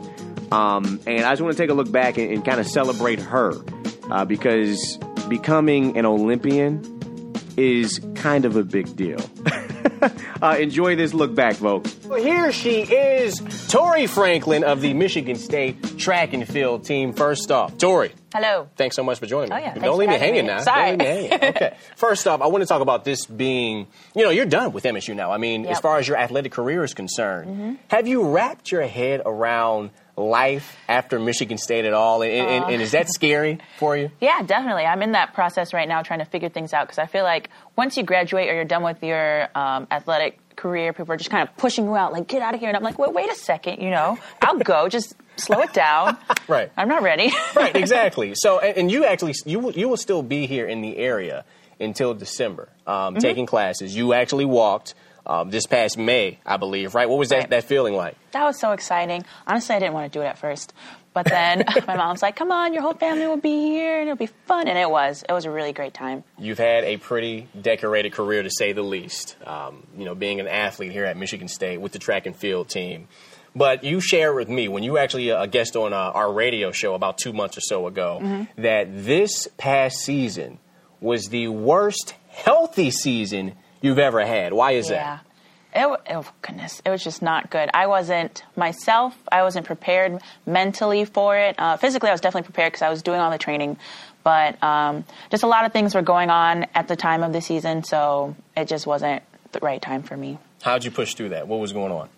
[0.52, 3.20] Um, and I just want to take a look back and, and kind of celebrate
[3.20, 3.54] her
[4.10, 4.98] uh, because
[5.30, 6.84] becoming an Olympian
[7.58, 9.20] is kind of a big deal.
[10.42, 11.96] uh, enjoy this look back, folks.
[12.06, 13.40] Well, here she is,
[13.70, 17.14] Tori Franklin of the Michigan State track and field team.
[17.14, 18.12] First off, Tori.
[18.34, 18.70] Hello.
[18.78, 19.56] Thanks so much for joining me.
[19.56, 19.74] Oh, yeah.
[19.74, 20.54] Don't leave me hanging me.
[20.54, 20.62] now.
[20.62, 20.96] Sorry.
[20.96, 21.50] Don't leave me hanging.
[21.56, 21.78] Okay.
[21.98, 25.14] First off, I want to talk about this being, you know, you're done with MSU
[25.16, 25.32] now.
[25.32, 27.78] I mean, as far as your athletic career is concerned, Mhm.
[27.90, 32.22] have you wrapped your head around life after Michigan State at all?
[32.22, 34.12] And, and, and is that scary for you?
[34.22, 34.84] Yeah, definitely.
[34.86, 37.50] I'm in that process right now trying to figure things out because I feel like
[37.76, 41.48] once you graduate or you're done with your um, athletic career, people are just kind
[41.48, 42.70] of pushing you out, like, get out of here.
[42.70, 46.18] And I'm like, wait, wait a second, you know, I'll go, just slow it down.
[46.48, 46.70] Right.
[46.76, 47.32] I'm not ready.
[47.56, 48.34] right, exactly.
[48.36, 51.46] So, and, and you actually you will, you will still be here in the area
[51.80, 53.20] until December, um, Mhm.
[53.22, 53.96] taking classes.
[53.96, 54.94] You actually walked
[55.26, 56.96] um, this past May, I believe.
[56.96, 57.08] Right?
[57.10, 57.50] What was that Right.
[57.52, 58.16] that feeling like?
[58.32, 59.26] That was so exciting.
[59.48, 60.74] Honestly, I didn't want to do it at first.
[61.14, 64.16] But then my mom's like, come on, your whole family will be here and it'll
[64.18, 64.68] be fun.
[64.70, 65.24] And it was.
[65.28, 66.24] It was a really great time.
[66.38, 69.36] You've had a pretty decorated career, to say the least.
[69.46, 72.70] Um, you know, being an athlete here at Michigan State with the track and field
[72.70, 73.10] team.
[73.54, 76.94] But you shared with me when you actually a guest on uh, our radio show
[76.94, 78.48] about two months or so ago Mhm.
[78.60, 80.60] that this past season
[81.02, 84.54] was the worst healthy season you've ever had.
[84.54, 84.96] Why is that?
[84.96, 85.20] yeah.
[85.74, 87.70] It, oh goodness, it was just not good.
[87.74, 89.18] I wasn't myself.
[89.32, 91.56] I wasn't prepared mentally for it.
[91.58, 93.78] Uh, physically, I was definitely prepared because I was doing all the training,
[94.24, 97.42] but um, just a lot of things were going on at the time of the
[97.42, 100.38] season, so it just wasn't the right time for me.
[100.62, 101.48] How'd you push through that?
[101.48, 102.10] What was going on?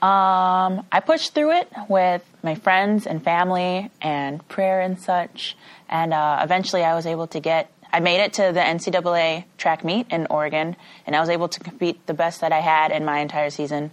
[0.00, 5.56] Um, I pushed through it with my friends and family and prayer and such,
[5.88, 7.70] and uh, eventually I was able to get.
[7.92, 10.76] I made it to the NCAA track meet in Oregon,
[11.06, 13.90] and I was able to compete the best that I had in my entire season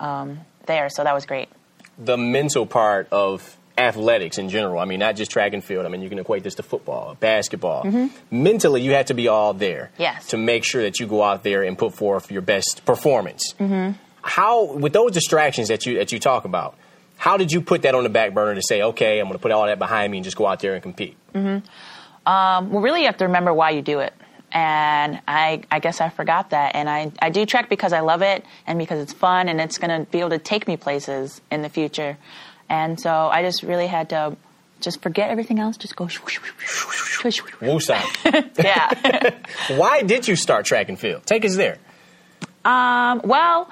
[0.00, 0.88] um, there.
[0.88, 1.48] So that was great.
[1.98, 4.78] the mental part of athletics in general.
[4.80, 5.84] I mean, not just track and field.
[5.86, 7.84] I mean, you can equate this to football, basketball.
[7.84, 8.10] Mhm.
[8.30, 10.26] Mentally, you have to be all there Yes.
[10.28, 13.54] to make sure that you go out there and put forth your best performance.
[13.60, 13.92] Mm-hmm.
[14.22, 16.76] How, with those distractions that you that you talk about,
[17.16, 19.42] how did you put that on the back burner to say, okay, I'm going to
[19.42, 21.16] put all that behind me and just go out there and compete?
[21.32, 21.58] hmm
[22.28, 24.12] Um, well, really, you have to remember why you do it.
[24.52, 26.74] And I, I guess I forgot that.
[26.74, 29.78] And I, I do track because I love it and because it's fun and it's
[29.78, 32.18] going to be able to take me places in the future.
[32.68, 34.36] And so I just really had to
[34.80, 36.04] just forget everything else, just go.
[36.04, 38.02] Woosah.
[38.62, 39.34] yeah.
[39.76, 41.24] Why did you start track and field?
[41.24, 41.78] Take us there.
[42.64, 43.70] Um, well,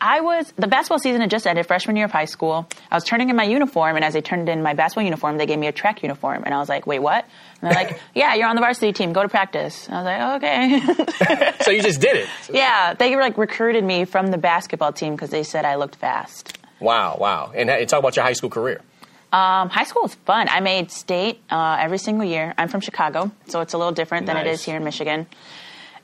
[0.00, 2.66] I was the basketball season had just ended freshman year of high school.
[2.90, 5.46] I was turning in my uniform, and as I turned in my basketball uniform, they
[5.46, 7.24] gave me a track uniform, and I was like, "Wait, what?"
[7.60, 9.12] And they're like, "Yeah, you're on the varsity team.
[9.12, 12.28] Go to practice." And I was like, "Okay." so you just did it.
[12.52, 16.56] yeah, they like recruited me from the basketball team because they said I looked fast.
[16.80, 17.52] Wow, wow.
[17.54, 18.80] And, and talk about your high school career.
[19.32, 20.48] Um, high school was fun.
[20.48, 22.54] I made state uh, every single year.
[22.58, 24.60] I'm from Chicago, so it's a little different than it Nice.
[24.60, 25.26] is here in Michigan.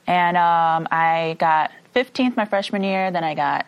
[0.05, 3.65] And um, I got 15th my freshman year, then I got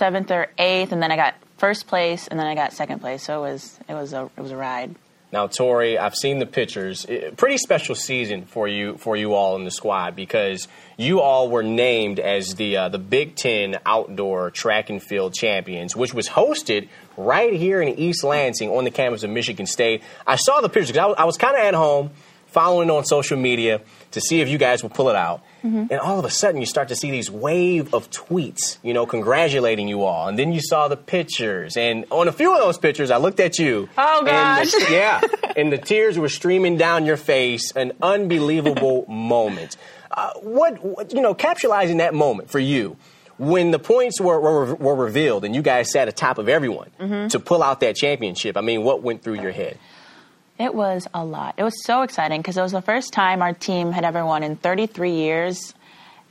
[0.00, 3.22] seventh or eighth, and then I got first place, and then I got second place.
[3.22, 4.96] So it was it was a it was a ride.
[5.32, 7.06] Now, Tori, I've seen the pictures.
[7.08, 11.48] Eh, Pretty special season for you for you all in the squad because you all
[11.48, 16.28] were named as the uh, the Big Ten Outdoor Track and Field Champions, which was
[16.28, 20.02] hosted right here in East Lansing on the campus of Michigan State.
[20.26, 22.10] I saw the pictures because I was kind of at home
[22.52, 23.80] following on social media
[24.12, 25.42] to see if you guys would pull it out.
[25.62, 29.04] And all of a sudden, you start to see these wave of tweets, you know,
[29.04, 30.26] congratulating you all.
[30.26, 31.76] And then you saw the pictures.
[31.76, 33.86] And on a few of those pictures, I looked at you.
[33.98, 34.30] Oh, and the-
[34.80, 34.90] gosh.
[34.90, 35.20] yeah.
[35.56, 37.72] And the tears were streaming down your face.
[37.76, 39.76] An unbelievable moment.
[40.10, 42.96] Uh, what, what, you know, capitalizing that moment for you
[43.36, 47.28] when the points were, were, were revealed and you guys sat atop of everyone Mhm.
[47.30, 48.56] to pull out that championship.
[48.56, 49.78] I mean, what went through your head?
[50.60, 51.54] It was a lot.
[51.56, 54.42] It was so exciting because it was the first time our team had ever won
[54.42, 55.72] in 33 years,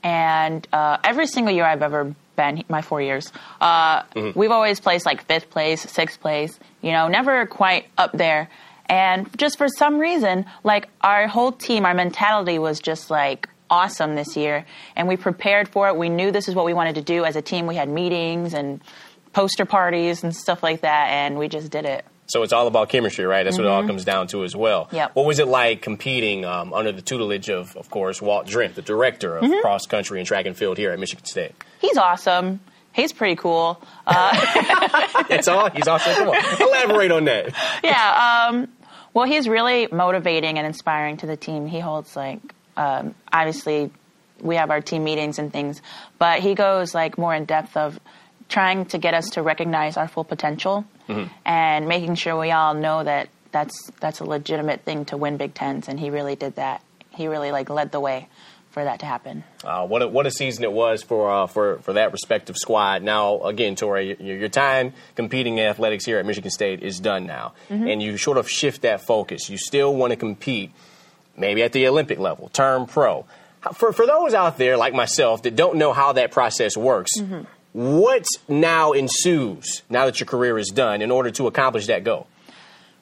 [0.03, 4.03] and uh, every single year I've ever been my four years, uh,
[4.35, 6.59] we've always placed like fifth place, sixth place.
[6.83, 8.49] You know, never quite up there.
[8.85, 14.13] And just for some reason, like our whole team, our mentality was just like awesome
[14.13, 14.63] this year,
[14.95, 15.95] and we prepared for it.
[15.95, 17.65] We knew this is what we wanted to do as a team.
[17.65, 18.79] We had meetings and
[19.33, 22.05] poster parties and stuff like that, and we just did it.
[22.29, 23.43] So it's all about chemistry, right?
[23.43, 24.85] That's what it all comes down to as well.
[24.85, 24.95] Mm-hmm.
[24.95, 25.15] Yep.
[25.15, 28.81] What was it like competing um, under the tutelage of, of course, Walt Drenth, the
[28.81, 29.61] director of Mm-hmm.
[29.61, 31.53] cross country and track and field here at Michigan State?
[31.81, 32.59] He's awesome.
[32.93, 33.81] He's pretty cool.
[34.05, 35.69] Uh, That's all.
[35.71, 36.13] He's awesome.
[36.13, 37.53] Come on, elaborate on that.
[37.83, 38.47] yeah.
[38.49, 38.67] Um,
[39.13, 41.65] well, he's really motivating and inspiring to the team.
[41.67, 42.39] He holds like
[42.77, 43.91] um, obviously
[44.41, 45.81] we have our team meetings and things,
[46.17, 47.99] but he goes like more in depth of
[48.49, 50.83] trying to get us to recognize our full potential
[51.45, 55.53] and making sure we all know that that's that's a legitimate thing to win Big
[55.55, 56.83] Tens, and he really did that.
[57.11, 58.27] He really like led the way
[58.69, 59.43] for that to happen.
[59.63, 63.01] Uh, what a, what a season it was for uh, for for that respective squad.
[63.01, 67.25] Now, again, Tori, your, your time competing in athletics here at Michigan State is done
[67.25, 69.49] now, and you sort of shift that focus.
[69.49, 70.71] You still want to compete,
[71.35, 73.25] maybe at the Olympic level, turn pro.
[73.73, 77.11] For for those out there like myself that don't know how that process works.
[77.73, 82.27] What now ensues now that your career is done in order to accomplish that goal?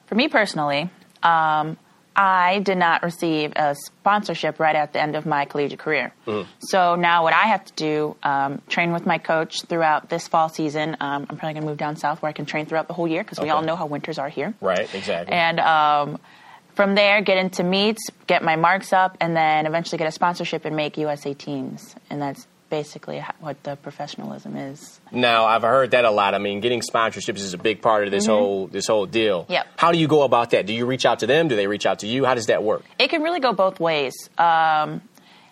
[0.06, 0.90] For me personally,
[1.22, 1.78] um,
[2.14, 6.12] I did not receive a sponsorship right at the end of my collegiate career.
[6.58, 10.48] So now what I have to do, um, train with my coach throughout this fall
[10.48, 10.96] season.
[11.00, 13.06] Um, I'm probably going to move down south where I can train throughout the whole
[13.06, 14.52] year because we all know how winters are here.
[14.60, 15.32] Right, exactly.
[15.32, 16.18] And um,
[16.74, 20.64] from there, get into meets, get my marks up, and then eventually get a sponsorship
[20.64, 21.94] and make USA teams.
[22.10, 25.00] And that's basically what the professionalism is.
[25.10, 26.34] Now I've heard that a lot.
[26.34, 29.46] I mean, getting sponsorships is a big part of this whole this whole deal.
[29.48, 29.66] Yep.
[29.76, 30.66] How do you go about that?
[30.66, 31.48] Do you reach out to them?
[31.48, 32.24] Do they reach out to you?
[32.24, 32.84] How does that work?
[32.98, 34.14] it can really go both ways.
[34.38, 35.00] Um,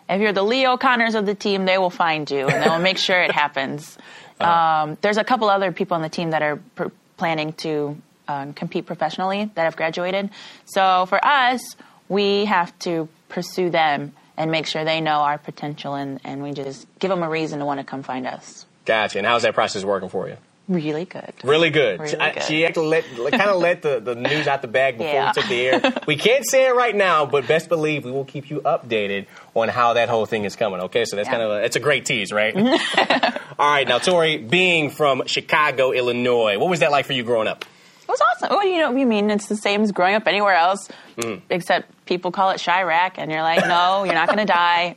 [0.09, 2.79] if you're the Leah O'Connors of the team, they will find you and they will
[2.79, 3.99] make sure it happens.
[4.39, 7.97] Um, there's a couple other people on the team that are pr- planning to
[8.29, 10.31] um, compete professionally that have graduated.
[10.67, 11.77] So for us,
[12.09, 16.53] we have to pursue them and make sure they know our potential and, and we
[16.53, 18.66] just give them a reason to want to come find us.
[18.84, 19.18] Gotcha.
[19.18, 20.37] And how's that process working for you?
[20.68, 21.32] Really good.
[21.45, 22.01] Really good.
[22.01, 22.43] Really I- good.
[22.43, 25.32] she actually let, kind of let the, the news out the bag before Yeah.
[25.34, 26.03] we took the air.
[26.09, 29.68] We can't say it right now, but best believe we will keep you updated on
[29.68, 30.80] how that whole thing is coming.
[30.80, 31.32] Okay, so that's Yeah.
[31.32, 32.55] kind of a, it's a great tease, right?
[33.59, 37.47] All right, now Tori, being from Chicago, Illinois, what was that like for you growing
[37.49, 37.64] up?
[38.07, 38.49] It was awesome.
[38.57, 41.41] Well, you know, what you mean it's the same as growing up anywhere else, Mm.
[41.51, 44.97] except people call it Chiraq, and you're like, no, you're not going to die,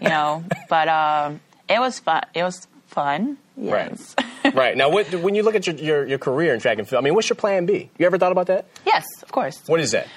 [0.00, 0.44] you know.
[0.68, 2.22] But um, it was fun.
[2.34, 3.38] It was fun.
[3.56, 4.14] Yes.
[4.54, 7.02] right now, what, when you look at your, your, your career in track and field,
[7.02, 7.90] I mean, what's your plan B?
[7.98, 8.66] You ever thought about that?
[8.84, 9.62] yes, of course.
[9.66, 10.08] What is that?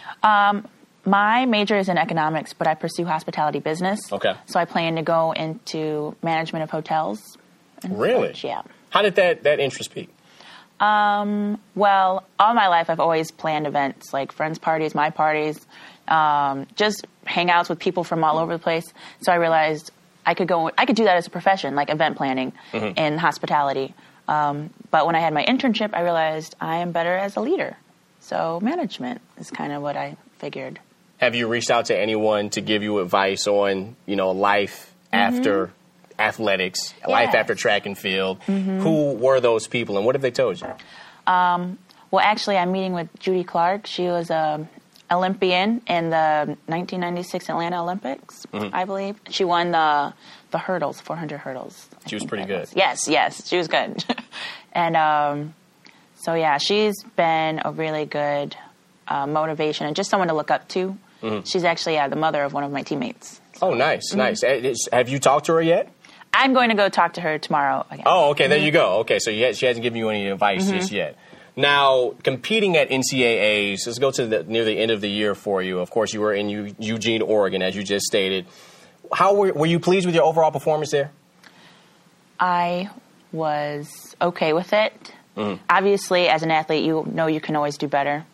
[1.08, 4.00] My major is in economics, but I pursue hospitality business.
[4.12, 4.34] Okay.
[4.48, 7.38] So I plan to go into management of hotels.
[7.88, 8.30] Really?
[8.30, 8.64] such, Yeah.
[8.90, 10.10] How did that, that interest peak?
[10.80, 15.66] Well, all my life I've always planned events like friends' parties, my parties,
[16.08, 18.86] um, just hangouts with people from all over the place.
[19.22, 19.92] So I realized
[20.26, 23.94] I could go, I could do that as a profession, like event planning in hospitality.
[24.28, 27.78] Um, but when I had my internship, I realized I am better as a leader.
[28.22, 30.80] So management is kind of what I figured.
[31.18, 35.72] Have you reached out to anyone to give you advice on, you know, life after
[36.20, 38.42] athletics, life after track and field?
[38.44, 40.68] Who were those people and what have they told you?
[42.12, 43.88] Well, actually, I'm meeting with Judy Clark.
[43.88, 44.68] She was a
[45.12, 49.20] Olympian in the 1996 Atlanta Olympics, I believe.
[49.30, 50.14] She won the
[50.52, 51.88] the hurdles, 400 hurdles.
[52.06, 52.62] I She was pretty good.
[52.62, 52.76] was.
[52.76, 54.04] Yes, yes, she was good.
[54.72, 55.54] and um,
[56.16, 58.56] so yeah, she's been a really good
[59.08, 60.98] uh, motivation and just someone to look up to.
[61.44, 63.42] She's actually yeah, the mother of one of my teammates.
[63.60, 64.44] Oh, nice, nice.
[64.44, 65.92] Eh, is- Have you talked to her yet?
[66.36, 68.04] I'm going to go talk to her tomorrow again.
[68.06, 68.74] Oh, okay, there you mm-hmm.
[68.74, 69.00] go.
[69.00, 70.96] Okay, so you she hasn't given you any advice just mm-hmm.
[70.96, 71.18] yet.
[71.56, 75.62] Now, competing at NCAAs, let's go to the, near the end of the year for
[75.62, 75.80] you.
[75.80, 78.46] Of course, you were in Eu- Eugene, Oregon, as you just stated.
[79.14, 81.12] How were, were you pleased with your overall performance there?
[82.38, 82.90] I
[83.32, 85.14] was okay with it.
[85.38, 85.64] Mm-hmm.
[85.70, 88.26] Obviously, as an athlete, you know you can always do better.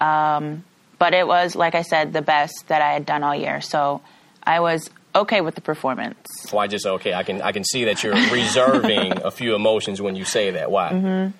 [0.00, 0.64] Um,
[0.98, 3.60] but it was, like I said, the best that I had done all year.
[3.60, 4.00] So
[4.42, 6.18] I was okay with the performance.
[6.46, 7.14] Oh, Why just okay?
[7.14, 10.70] I can I can see that you're reserving a few emotions when you say that.
[10.70, 10.92] Why?
[10.92, 11.36] Mm-hmm.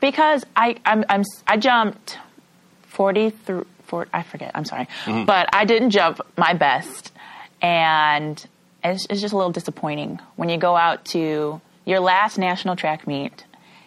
[0.00, 2.18] because I I'm, I'm I jumped
[2.82, 5.24] forty through four I forget I'm sorry, mm-hmm.
[5.24, 7.12] but I didn't jump my best,
[7.60, 8.44] and
[8.84, 13.06] it's, it's just a little disappointing when you go out to your last national track
[13.06, 13.44] meet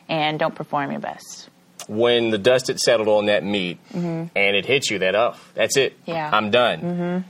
[0.08, 1.50] and don't perform your best.
[1.88, 4.26] When the dust had settled on that meet mm-hmm.
[4.36, 6.30] and it hit you that oh that's it Yeah.
[6.32, 7.26] I'm done.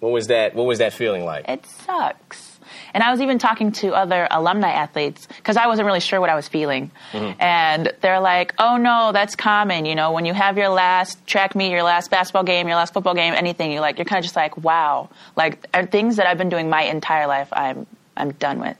[0.00, 0.54] What was that?
[0.54, 1.48] What was that feeling like?
[1.48, 2.58] It sucks.
[2.94, 6.30] And I was even talking to other alumni athletes because I wasn't really sure what
[6.30, 6.90] I was feeling.
[7.12, 7.40] Mm-hmm.
[7.40, 9.84] And they're like, oh no, that's common.
[9.84, 12.94] You know, when you have your last track meet, your last basketball game, your last
[12.94, 15.08] football game, anything, you're like, you're kind of just like, wow.
[15.36, 17.86] Like are things that I've been doing my entire life, I'm,
[18.16, 18.76] I'm done with.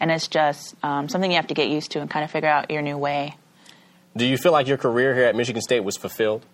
[0.00, 2.48] And it's just um, something you have to get used to and kind of figure
[2.48, 3.36] out your new way.
[4.16, 6.44] Do you feel like your career here at Michigan State was fulfilled?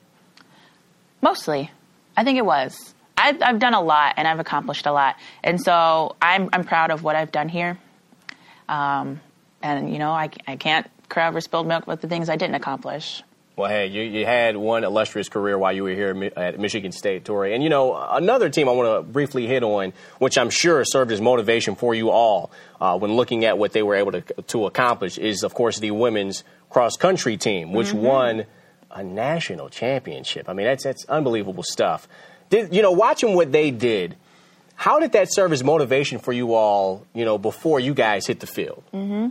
[1.20, 1.70] Mostly.
[2.16, 2.94] I think it was.
[3.20, 5.16] I've, I've done a lot and I've accomplished a lot.
[5.44, 7.78] And so I'm, I'm proud of what I've done here.
[8.68, 9.20] Um,
[9.62, 12.54] and, you know, I, I can't cry over spilled milk with the things I didn't
[12.54, 13.22] accomplish.
[13.56, 17.26] Well, hey, you, you had one illustrious career while you were here at Michigan State,
[17.26, 17.52] Tori.
[17.52, 21.12] And, you know, another team I want to briefly hit on, which I'm sure served
[21.12, 22.50] as motivation for you all
[22.80, 25.90] uh, when looking at what they were able to, to accomplish, is, of course, the
[25.90, 27.94] women's cross country team, which Mhm.
[28.00, 28.46] won
[28.92, 30.48] a national championship.
[30.48, 32.08] I mean, that's, that's unbelievable stuff.
[32.50, 34.16] Did, you know, watching what they did,
[34.74, 38.40] how did that serve as motivation for you all, you know, before you guys hit
[38.40, 38.82] the field?
[38.90, 39.28] hmm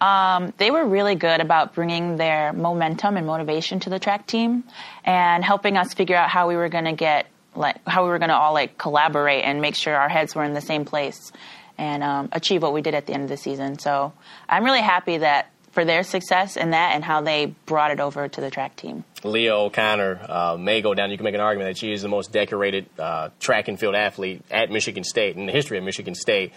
[0.00, 4.64] Um, they were really good about bringing their momentum and motivation to the track team
[5.04, 8.18] and helping us figure out how we were going to get like how we were
[8.18, 11.32] going to all like collaborate and make sure our heads were in the same place
[11.76, 13.78] and um, achieve what we did at the end of the season.
[13.78, 14.12] So
[14.48, 18.26] I'm really happy that for their success in that and how they brought it over
[18.28, 19.04] to the track team.
[19.22, 21.10] Leah O'Connor uh, may go down.
[21.10, 23.94] You can make an argument that she is the most decorated uh, track and field
[23.94, 26.52] athlete at Michigan State in the history of Michigan State.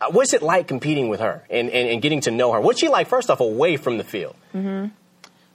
[0.00, 2.60] Uh, what's it like competing with her and, and, and getting to know her?
[2.60, 4.34] What's she like, first off, away from the field?
[4.52, 4.86] hmm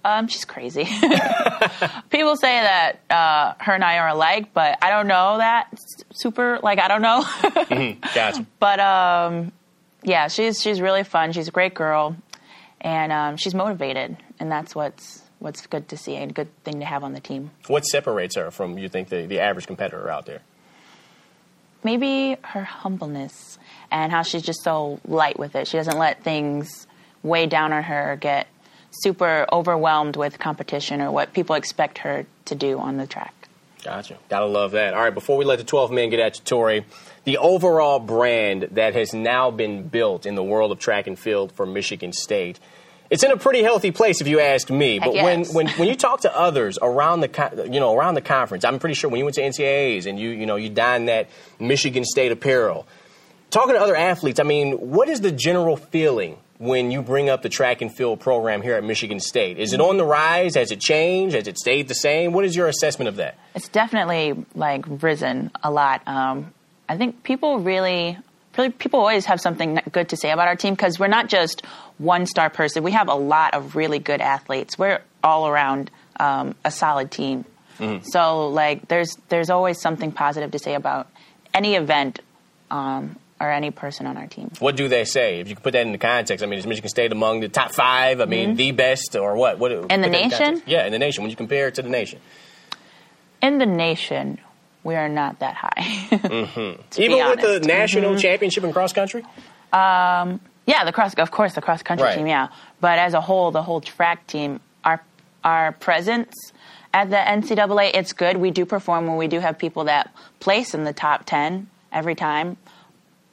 [0.05, 0.85] Um, she's crazy.
[2.09, 5.67] People say that uh, her and I are alike, but I don't know that
[6.13, 6.59] super.
[6.63, 7.21] Like I don't know.
[7.23, 8.45] Mhm, gotcha.
[8.59, 9.51] But um,
[10.03, 11.31] yeah, she's she's really fun.
[11.33, 12.15] She's a great girl,
[12.81, 16.79] and um, she's motivated, and that's what's what's good to see and a good thing
[16.79, 17.49] to have on the team.
[17.67, 20.41] What separates her from, you think, the, the average competitor out there?
[21.83, 23.57] Maybe her humbleness
[23.89, 25.67] and how she's just so light with it.
[25.67, 26.85] She doesn't let things
[27.23, 28.47] weigh down on her or get
[28.91, 33.33] super overwhelmed with competition or what people expect her to do on the track.
[33.83, 34.17] Gotcha.
[34.29, 34.93] Gotta love that.
[34.93, 36.85] All right, before we let the 12 men get at you, Tori,
[37.23, 41.51] the overall brand that has now been built in the world of track and field
[41.51, 42.59] for Michigan State,
[43.09, 44.97] it's in a pretty healthy place if you ask me.
[44.97, 45.53] But yes.
[45.53, 48.79] when, when, when you talk to others around the you know around the conference, I'm
[48.79, 52.05] pretty sure when you went to NCAAs and you you know you donned that Michigan
[52.05, 52.87] State apparel,
[53.51, 57.41] talking to other athletes, I mean, what is the general feeling when you bring up
[57.41, 59.59] the track and field program here at Michigan State?
[59.59, 60.55] Is it on the rise?
[60.55, 61.35] Has it changed?
[61.35, 62.33] Has it stayed the same?
[62.33, 63.37] What is your assessment of that?
[63.55, 66.01] It's definitely like risen a lot.
[66.07, 66.53] Um,
[66.91, 68.17] I think people really,
[68.57, 71.65] really, people always have something good to say about our team because we're not just
[71.97, 72.83] one star person.
[72.83, 74.77] We have a lot of really good athletes.
[74.77, 75.89] We're all around
[76.19, 77.45] um, a solid team.
[78.03, 81.07] So like, there's there's always something positive to say about
[81.53, 82.19] any event
[82.69, 84.51] um, or any person on our team.
[84.59, 85.39] What do they say?
[85.39, 87.71] If you could put that into context, I mean, is Michigan State among the top
[87.71, 88.21] five?
[88.21, 88.57] I mean, Mhm.
[88.57, 89.57] the best, or what?
[89.57, 90.29] What In the nation?
[90.29, 90.63] context.
[90.67, 91.23] Yeah, in the nation.
[91.23, 92.19] When you compare it to the nation,
[93.41, 94.37] In the nation,
[94.83, 95.69] we are not that high.
[96.11, 97.01] mm-hmm.
[97.01, 98.19] Even with the national Mhm.
[98.21, 99.23] championship in cross country.
[99.71, 102.17] Um, yeah, the cross, of course, the cross country Right.
[102.17, 102.47] team, yeah.
[102.79, 105.01] But as a whole, the whole track team, our
[105.43, 106.35] our presence
[106.93, 108.37] at the NCAA, it's good.
[108.37, 112.13] We do perform when we do have people that place in the top ten every
[112.15, 112.57] time,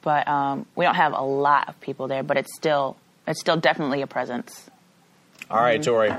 [0.01, 2.23] but um, we don't have a lot of people there.
[2.23, 2.95] But it's still
[3.27, 4.69] it's still definitely a presence.
[5.51, 6.13] All right, Tori.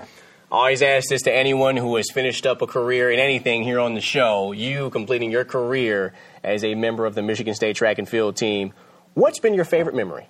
[0.52, 3.94] Always ask this to anyone who has finished up a career in anything here on
[3.94, 4.50] the show.
[4.50, 8.72] You completing your career as a member of the Michigan State track and field team.
[9.14, 10.28] What's been your favorite memory?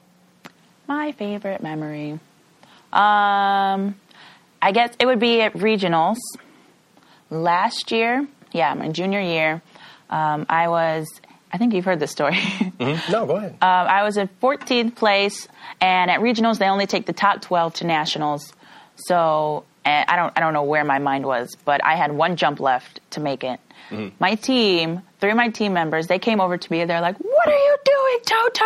[0.86, 2.18] My favorite memory,
[2.92, 3.94] um,
[4.60, 6.18] I guess it would be at regionals.
[7.30, 9.62] Last year, yeah, my junior year,
[10.10, 11.08] um, I was.
[11.52, 12.38] I think you've heard this story.
[12.80, 13.12] Mm-hmm.
[13.12, 13.52] No, go ahead.
[13.52, 15.46] Um, I was in 14th place,
[15.82, 18.54] and at regionals they only take the top 12 to nationals.
[18.96, 22.36] So and I don't I don't know where my mind was, but I had one
[22.36, 23.60] jump left to make it.
[23.90, 24.14] Mm-hmm.
[24.18, 27.16] My team, three of my team members, they came over to me and they're like,
[27.18, 28.64] "What are you doing, Toto?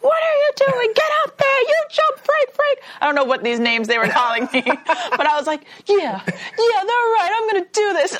[0.00, 0.92] What are you doing?
[0.94, 1.60] Get out there!
[1.60, 5.26] You jump, freak, freak!" I don't know what these names they were calling me, but
[5.26, 7.30] I was like, "Yeah, yeah, they're right.
[7.34, 8.16] I'm gonna do this."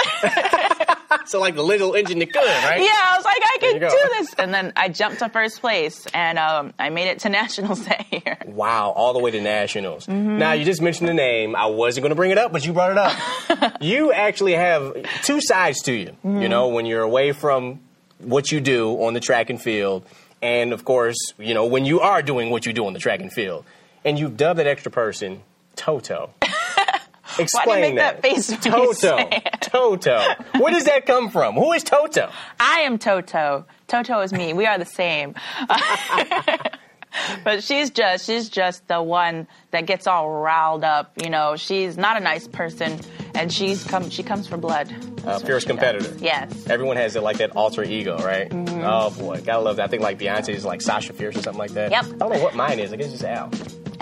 [1.27, 2.81] so like the little engine that could, right?
[2.81, 4.35] Yeah, I was like, I can do this.
[4.39, 8.07] And then I jumped to first place and um, I made it to nationals that
[8.13, 8.39] year.
[8.47, 10.07] Wow, all the way to nationals.
[10.07, 10.39] Mhm.
[10.39, 11.55] Now, you just mentioned the name.
[11.57, 13.77] I wasn't going to bring it up, but you brought it up.
[13.83, 16.17] you actually have two sides to you.
[16.25, 16.49] You Mhm.
[16.51, 17.81] know, when you're away from
[18.19, 20.05] what you do on the track and field,
[20.43, 23.21] and of course, you know, when you are doing what you do on the track
[23.21, 23.65] and field.
[24.05, 25.43] And you've dubbed that extra person
[25.77, 26.31] Toto.
[27.39, 29.29] Explain Why do you make that face when you Toto.
[29.61, 30.35] Toto.
[30.59, 31.55] Where does that come from?
[31.55, 32.31] Who is Toto?
[32.59, 33.67] I am Toto.
[33.87, 34.53] Toto is me.
[34.53, 35.35] We are the same.
[37.45, 41.13] but she's just she's just the one that gets all riled up.
[41.23, 43.01] You know, she's not a nice person,
[43.35, 44.93] and she's come she comes for blood.
[45.25, 46.15] Uh, fierce competitor.
[46.19, 46.67] Yes.
[46.69, 48.49] Everyone has it like that alter ego, right?
[48.51, 48.83] Mhm.
[48.85, 49.85] Oh boy, gotta love that.
[49.85, 51.91] I think like Beyonce is like Sasha Fierce or something like that.
[51.91, 52.05] Yep.
[52.05, 52.93] I don't know what mine is.
[52.93, 53.51] I guess it's Al.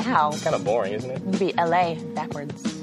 [0.00, 0.30] Ow.
[0.42, 1.22] Kind of boring, isn't it?
[1.28, 2.74] It'd be LA backwards.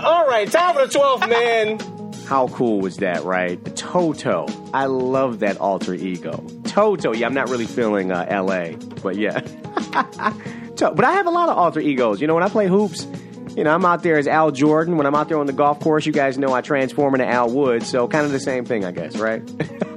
[0.00, 2.24] All right, time for the 12th man.
[2.26, 3.62] How cool was that, right?
[3.62, 4.46] The Toto.
[4.74, 6.44] I love that alter ego.
[6.64, 7.12] Toto.
[7.12, 8.70] Yeah, I'm not really feeling uh, LA,
[9.02, 9.40] but yeah.
[10.76, 12.20] To- but I have a lot of alter egos.
[12.20, 13.06] You know, when I play hoops,
[13.56, 14.98] you know, I'm out there as Al Jordan.
[14.98, 17.50] When I'm out there on the golf course, you guys know I transform into Al
[17.50, 17.82] Wood.
[17.84, 19.42] So kind of the same thing, I guess, right?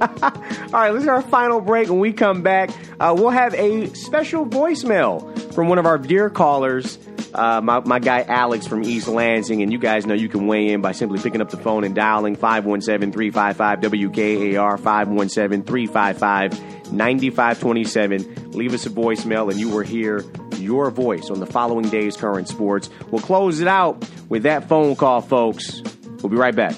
[0.00, 1.90] All right, let's do our final break.
[1.90, 6.30] When we come back, uh, we'll have a special voicemail from one of our dear
[6.30, 6.98] callers,
[7.34, 9.62] uh, my, my guy Alex from East Lansing.
[9.62, 11.94] And you guys know you can weigh in by simply picking up the phone and
[11.94, 18.50] dialing 517 355 WKAR 517 355 9527.
[18.52, 20.24] Leave us a voicemail, and you will hear
[20.56, 22.90] your voice on the following day's current sports.
[23.10, 25.82] We'll close it out with that phone call, folks.
[26.22, 26.74] We'll be right back.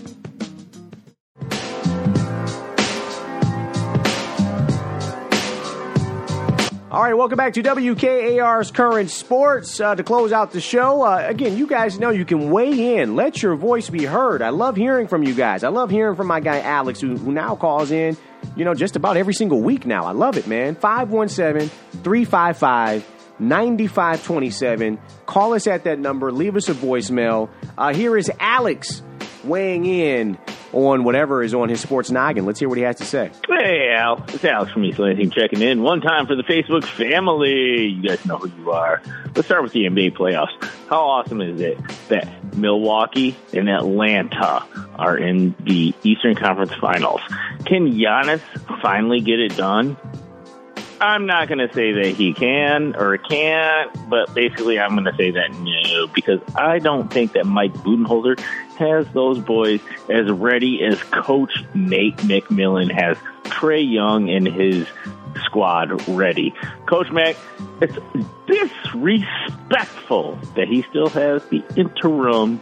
[6.92, 9.80] All right, welcome back to WKAR's Current Sports.
[9.80, 13.16] Uh, to close out the show, uh, again, you guys know you can weigh in.
[13.16, 14.42] Let your voice be heard.
[14.42, 15.64] I love hearing from you guys.
[15.64, 18.18] I love hearing from my guy Alex, who, who now calls in,
[18.56, 20.04] you know, just about every single week now.
[20.04, 20.74] I love it, man.
[20.74, 21.70] 517
[22.02, 25.00] 355 9527.
[25.24, 26.30] Call us at that number.
[26.30, 27.48] Leave us a voicemail.
[27.78, 29.02] Uh, here is Alex
[29.44, 30.38] weighing in
[30.72, 32.46] on whatever is on his sports noggin.
[32.46, 33.30] Let's hear what he has to say.
[33.46, 34.24] Hey, Al.
[34.28, 35.82] It's Alex from East Lansing checking in.
[35.82, 37.86] One time for the Facebook family.
[37.86, 39.02] You guys know who you are.
[39.34, 40.52] Let's start with the NBA playoffs.
[40.88, 41.78] How awesome is it
[42.08, 44.64] that Milwaukee and Atlanta
[44.96, 47.20] are in the Eastern Conference Finals?
[47.64, 48.40] Can Giannis
[48.80, 49.96] finally get it done?
[51.02, 55.16] I'm not going to say that he can or can't, but basically I'm going to
[55.16, 58.40] say that no, because I don't think that Mike Budenholzer
[58.76, 64.86] has those boys as ready as Coach Nate McMillan has Trae Young and his
[65.44, 66.54] squad ready.
[66.86, 67.36] Coach Mac,
[67.80, 67.96] it's
[68.46, 72.60] disrespectful that he still has the interim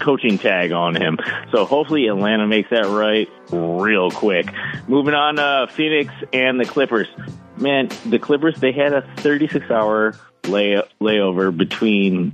[0.00, 1.18] coaching tag on him.
[1.52, 4.46] So hopefully Atlanta makes that right real quick.
[4.88, 7.08] Moving on to Phoenix and the Clippers.
[7.56, 10.16] Man, the Clippers, they had a 36 hour
[10.46, 12.32] lay- layover between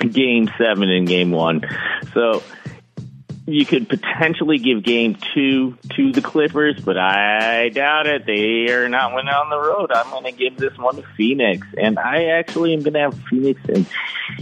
[0.00, 1.62] game seven and game one.
[2.14, 2.42] So
[3.46, 8.24] you could potentially give game two to the Clippers, but I doubt it.
[8.24, 9.92] They are not winning on the road.
[9.92, 11.66] I'm going to give this one to Phoenix.
[11.76, 13.86] And I actually am going to have Phoenix in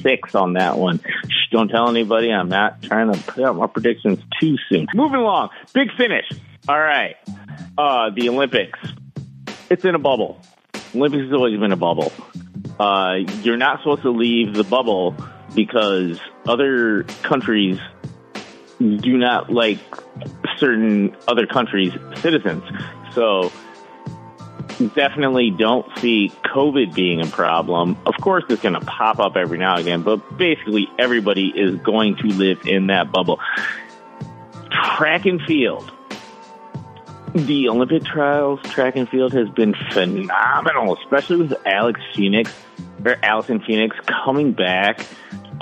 [0.01, 1.01] six on that one.
[1.01, 2.31] Shh, don't tell anybody.
[2.33, 4.87] I'm not trying to put out my predictions too soon.
[4.95, 5.51] Moving along.
[5.73, 6.31] Big finish.
[6.69, 7.17] All right.
[7.77, 8.79] Uh, the Olympics.
[9.69, 10.41] It's in a bubble.
[10.95, 12.13] Olympics has always been a bubble.
[12.79, 15.17] Uh, you're not supposed to leave the bubble
[15.55, 17.79] because other countries
[18.79, 19.79] do not like
[20.59, 22.65] certain other countries' citizens.
[23.15, 23.53] So
[24.95, 27.97] definitely don't see COVID being a problem.
[28.07, 31.77] Of course, it's going to pop up every now and again, but basically everybody is
[31.81, 33.39] going to live in that bubble.
[34.97, 35.91] Track and field.
[37.35, 42.53] The Olympic trials, track and field has been phenomenal, especially with Alex Phoenix
[43.05, 45.01] or Allyson Felix coming back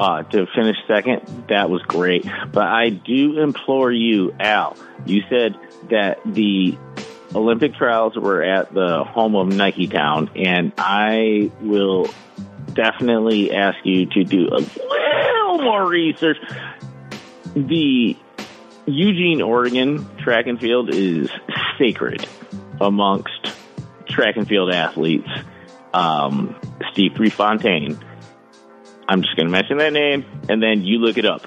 [0.00, 1.44] uh, to finish second.
[1.48, 2.24] That was great.
[2.50, 4.76] But I do implore you, Al.
[5.04, 5.56] You said
[5.90, 6.78] that the
[7.34, 12.08] Olympic trials were at the home of Nike Town, and I will
[12.72, 16.38] definitely ask you to do a little more research.
[17.54, 18.16] The
[18.86, 21.30] Eugene, Oregon track and field is
[21.78, 22.26] sacred
[22.80, 23.52] amongst
[24.08, 25.28] track and field athletes.
[25.92, 26.56] Um,
[26.92, 27.98] Steve Prefontaine.
[29.10, 31.42] I'm just going to mention that name, and then you look it up.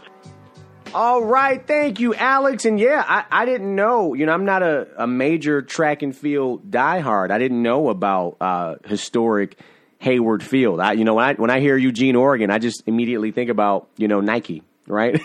[0.94, 2.66] All right, thank you, Alex.
[2.66, 4.14] And yeah, I, I didn't know.
[4.14, 7.32] You know, I'm not a, a major track and field diehard.
[7.32, 9.58] I didn't know about uh, historic
[10.00, 10.82] Hayward Field.
[10.82, 13.88] I, you know, when I when I hear Eugene, Oregon, I just immediately think about
[13.96, 15.22] you know Nike, right?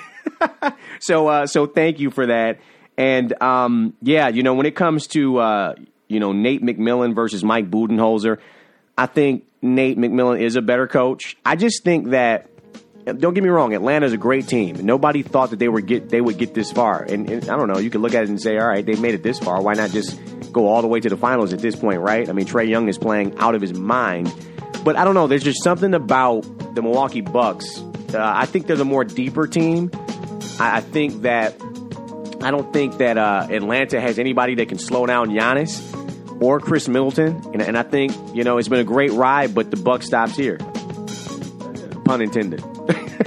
[1.01, 2.61] so uh, so thank you for that.
[2.97, 5.75] And um, yeah, you know, when it comes to uh,
[6.07, 8.39] you know Nate McMillan versus Mike Budenholzer,
[8.99, 11.37] I think Nate McMillan is a better coach.
[11.47, 12.51] I just think that
[13.05, 14.85] don't get me wrong, Atlanta's a great team.
[14.85, 17.05] Nobody thought that they would get they would get this far.
[17.05, 19.01] And, and I don't know, you could look at it and say, all right, they've
[19.01, 19.63] made it this far.
[19.63, 20.21] Why not just
[20.53, 22.29] go all the way to the finals at this point, right?
[22.29, 24.35] I mean, Trae Young is playing out of his mind.
[24.85, 25.29] But I don't know.
[25.29, 26.43] There's just something about
[26.75, 27.79] the Milwaukee Bucks.
[28.13, 29.91] Uh, I think they're the more deeper team.
[30.59, 31.55] I, I think that
[32.43, 35.98] I don't think that uh, Atlanta has anybody that can slow down Giannis.
[36.41, 37.43] Or Khris Middleton.
[37.53, 40.37] And, and I think, you know, it's been a great ride, but the buck stops
[40.37, 40.59] here.
[42.05, 42.63] Pun intended.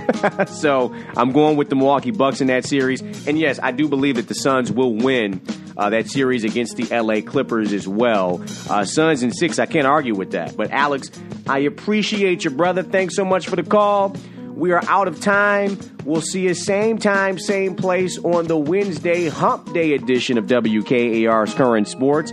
[0.47, 3.01] so I'm going with the Milwaukee Bucks in that series.
[3.27, 5.41] And yes, I do believe that the Suns will win
[5.77, 8.43] uh, that series against the LA Clippers as well.
[8.69, 10.55] Uh, Suns in six, I can't argue with that.
[10.55, 11.11] But Alex,
[11.47, 12.83] I appreciate your brother.
[12.83, 14.15] Thanks so much for the call.
[14.53, 15.79] We are out of time.
[16.05, 21.53] We'll see you same time, same place on the Wednesday Hump Day edition of WKAR's
[21.53, 22.31] Current Sports.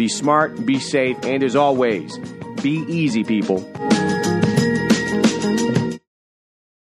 [0.00, 2.16] Be smart, be safe, and as always,
[2.62, 3.58] be easy, people.